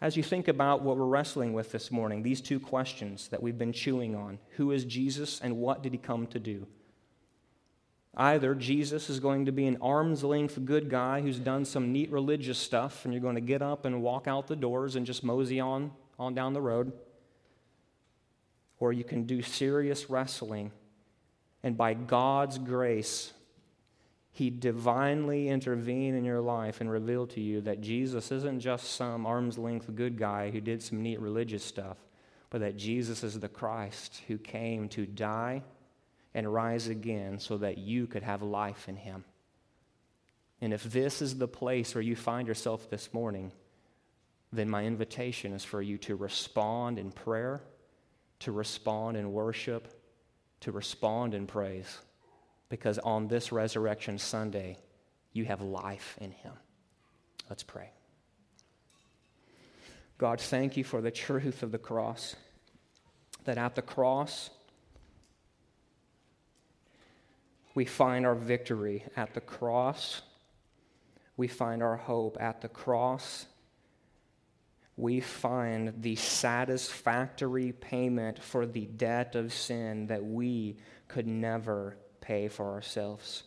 as 0.00 0.16
you 0.16 0.22
think 0.22 0.48
about 0.48 0.82
what 0.82 0.96
we're 0.96 1.04
wrestling 1.04 1.52
with 1.52 1.72
this 1.72 1.90
morning, 1.90 2.22
these 2.22 2.40
two 2.40 2.58
questions 2.58 3.28
that 3.28 3.42
we've 3.42 3.58
been 3.58 3.72
chewing 3.72 4.14
on 4.14 4.38
who 4.50 4.70
is 4.70 4.84
Jesus 4.84 5.40
and 5.42 5.56
what 5.56 5.82
did 5.82 5.92
he 5.92 5.98
come 5.98 6.26
to 6.28 6.38
do? 6.38 6.66
Either 8.16 8.54
Jesus 8.54 9.08
is 9.08 9.20
going 9.20 9.46
to 9.46 9.52
be 9.52 9.66
an 9.66 9.78
arm's 9.80 10.24
length 10.24 10.64
good 10.64 10.90
guy 10.90 11.20
who's 11.20 11.38
done 11.38 11.64
some 11.64 11.92
neat 11.92 12.10
religious 12.10 12.58
stuff, 12.58 13.04
and 13.04 13.14
you're 13.14 13.22
going 13.22 13.36
to 13.36 13.40
get 13.40 13.62
up 13.62 13.84
and 13.84 14.02
walk 14.02 14.26
out 14.26 14.48
the 14.48 14.56
doors 14.56 14.96
and 14.96 15.06
just 15.06 15.22
mosey 15.22 15.60
on, 15.60 15.92
on 16.18 16.34
down 16.34 16.52
the 16.52 16.60
road. 16.60 16.92
Or 18.80 18.92
you 18.92 19.04
can 19.04 19.24
do 19.24 19.42
serious 19.42 20.10
wrestling, 20.10 20.72
and 21.62 21.76
by 21.76 21.94
God's 21.94 22.58
grace, 22.58 23.32
He 24.32 24.50
divinely 24.50 25.48
intervene 25.48 26.14
in 26.16 26.24
your 26.24 26.40
life 26.40 26.80
and 26.80 26.90
reveal 26.90 27.28
to 27.28 27.40
you 27.40 27.60
that 27.60 27.80
Jesus 27.80 28.32
isn't 28.32 28.58
just 28.58 28.94
some 28.94 29.24
arm's 29.24 29.56
length 29.56 29.94
good 29.94 30.18
guy 30.18 30.50
who 30.50 30.60
did 30.60 30.82
some 30.82 31.00
neat 31.00 31.20
religious 31.20 31.62
stuff, 31.62 31.98
but 32.48 32.60
that 32.60 32.76
Jesus 32.76 33.22
is 33.22 33.38
the 33.38 33.48
Christ 33.48 34.22
who 34.26 34.36
came 34.36 34.88
to 34.88 35.06
die 35.06 35.62
and 36.34 36.52
rise 36.52 36.88
again 36.88 37.38
so 37.38 37.58
that 37.58 37.78
you 37.78 38.06
could 38.06 38.22
have 38.22 38.42
life 38.42 38.88
in 38.88 38.96
him. 38.96 39.24
And 40.60 40.72
if 40.72 40.84
this 40.84 41.22
is 41.22 41.38
the 41.38 41.48
place 41.48 41.94
where 41.94 42.02
you 42.02 42.14
find 42.14 42.46
yourself 42.46 42.90
this 42.90 43.12
morning, 43.12 43.52
then 44.52 44.68
my 44.68 44.84
invitation 44.84 45.52
is 45.52 45.64
for 45.64 45.80
you 45.80 45.96
to 45.98 46.16
respond 46.16 46.98
in 46.98 47.12
prayer, 47.12 47.62
to 48.40 48.52
respond 48.52 49.16
in 49.16 49.32
worship, 49.32 49.88
to 50.60 50.72
respond 50.72 51.34
in 51.34 51.46
praise. 51.46 51.98
Because 52.68 52.98
on 52.98 53.26
this 53.26 53.52
Resurrection 53.52 54.18
Sunday, 54.18 54.76
you 55.32 55.44
have 55.44 55.60
life 55.60 56.16
in 56.20 56.30
him. 56.30 56.52
Let's 57.48 57.62
pray. 57.62 57.90
God, 60.18 60.40
thank 60.40 60.76
you 60.76 60.84
for 60.84 61.00
the 61.00 61.10
truth 61.10 61.62
of 61.62 61.72
the 61.72 61.78
cross. 61.78 62.36
That 63.44 63.56
at 63.56 63.74
the 63.74 63.82
cross, 63.82 64.50
We 67.80 67.86
find 67.86 68.26
our 68.26 68.34
victory 68.34 69.06
at 69.16 69.32
the 69.32 69.40
cross. 69.40 70.20
We 71.38 71.48
find 71.48 71.82
our 71.82 71.96
hope 71.96 72.36
at 72.38 72.60
the 72.60 72.68
cross. 72.68 73.46
We 74.98 75.20
find 75.20 75.94
the 76.02 76.14
satisfactory 76.16 77.72
payment 77.72 78.42
for 78.42 78.66
the 78.66 78.84
debt 78.84 79.34
of 79.34 79.54
sin 79.54 80.08
that 80.08 80.22
we 80.22 80.76
could 81.08 81.26
never 81.26 81.96
pay 82.20 82.48
for 82.48 82.66
ourselves. 82.66 83.44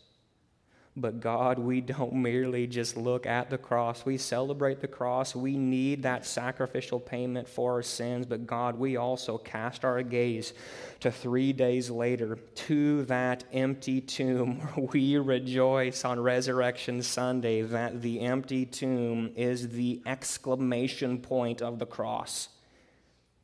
But 0.96 1.18
God, 1.18 1.58
we 1.58 1.80
don't 1.80 2.12
merely 2.14 2.68
just 2.68 2.96
look 2.96 3.26
at 3.26 3.50
the 3.50 3.58
cross. 3.58 4.06
We 4.06 4.16
celebrate 4.16 4.80
the 4.80 4.86
cross. 4.86 5.34
We 5.34 5.56
need 5.56 6.04
that 6.04 6.24
sacrificial 6.24 7.00
payment 7.00 7.48
for 7.48 7.72
our 7.72 7.82
sins. 7.82 8.26
But 8.26 8.46
God, 8.46 8.78
we 8.78 8.96
also 8.96 9.36
cast 9.36 9.84
our 9.84 10.02
gaze 10.04 10.52
to 11.00 11.10
three 11.10 11.52
days 11.52 11.90
later 11.90 12.36
to 12.36 13.04
that 13.06 13.42
empty 13.52 14.00
tomb. 14.00 14.60
We 14.94 15.16
rejoice 15.18 16.04
on 16.04 16.20
Resurrection 16.20 17.02
Sunday 17.02 17.62
that 17.62 18.00
the 18.00 18.20
empty 18.20 18.64
tomb 18.64 19.32
is 19.34 19.70
the 19.70 20.00
exclamation 20.06 21.18
point 21.18 21.60
of 21.60 21.80
the 21.80 21.86
cross. 21.86 22.50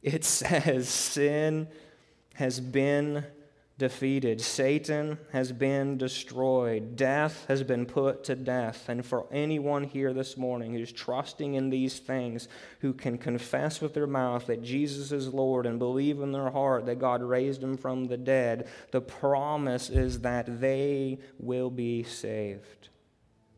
It 0.03 0.25
says, 0.25 0.89
Sin 0.89 1.67
has 2.35 2.61
been 2.61 3.25
defeated. 3.81 4.43
Satan 4.43 5.19
has 5.33 5.51
been 5.51 5.97
destroyed. 5.97 6.97
Death 6.97 7.47
has 7.49 7.63
been 7.63 7.87
put 7.87 8.23
to 8.25 8.37
death. 8.37 8.89
And 8.91 9.05
for 9.05 9.27
anyone 9.33 9.85
here 9.85 10.13
this 10.13 10.37
morning 10.37 10.75
who's 10.75 10.93
trusting 10.93 11.55
in 11.55 11.71
these 11.71 11.99
things, 11.99 12.47
who 12.81 12.93
can 12.93 13.17
confess 13.17 13.81
with 13.81 13.95
their 13.95 14.07
mouth 14.07 14.47
that 14.47 14.63
Jesus 14.63 15.11
is 15.11 15.33
Lord 15.33 15.65
and 15.65 15.79
believe 15.79 16.21
in 16.21 16.31
their 16.31 16.51
heart 16.51 16.85
that 16.87 17.01
God 17.01 17.23
raised 17.23 17.63
him 17.63 17.79
from 17.79 18.05
the 18.05 18.19
dead, 18.19 18.69
the 18.93 19.01
promise 19.01 19.89
is 19.89 20.21
that 20.21 20.61
they 20.61 21.19
will 21.39 21.71
be 21.71 22.03
saved. 22.03 22.91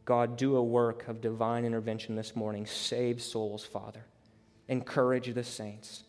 God, 0.05 0.37
do 0.37 0.57
a 0.57 0.63
work 0.63 1.09
of 1.09 1.21
divine 1.21 1.65
intervention 1.65 2.15
this 2.15 2.37
morning. 2.37 2.65
Save 2.65 3.21
souls, 3.21 3.65
Father. 3.65 4.05
Encourage 4.69 5.35
the 5.35 5.45
saints. 5.45 6.05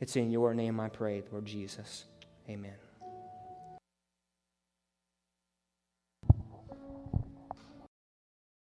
It's 0.00 0.16
in 0.16 0.30
your 0.30 0.54
name 0.54 0.80
I 0.80 0.88
pray, 0.88 1.22
Lord 1.30 1.44
Jesus. 1.44 2.06
Amen. 2.48 2.89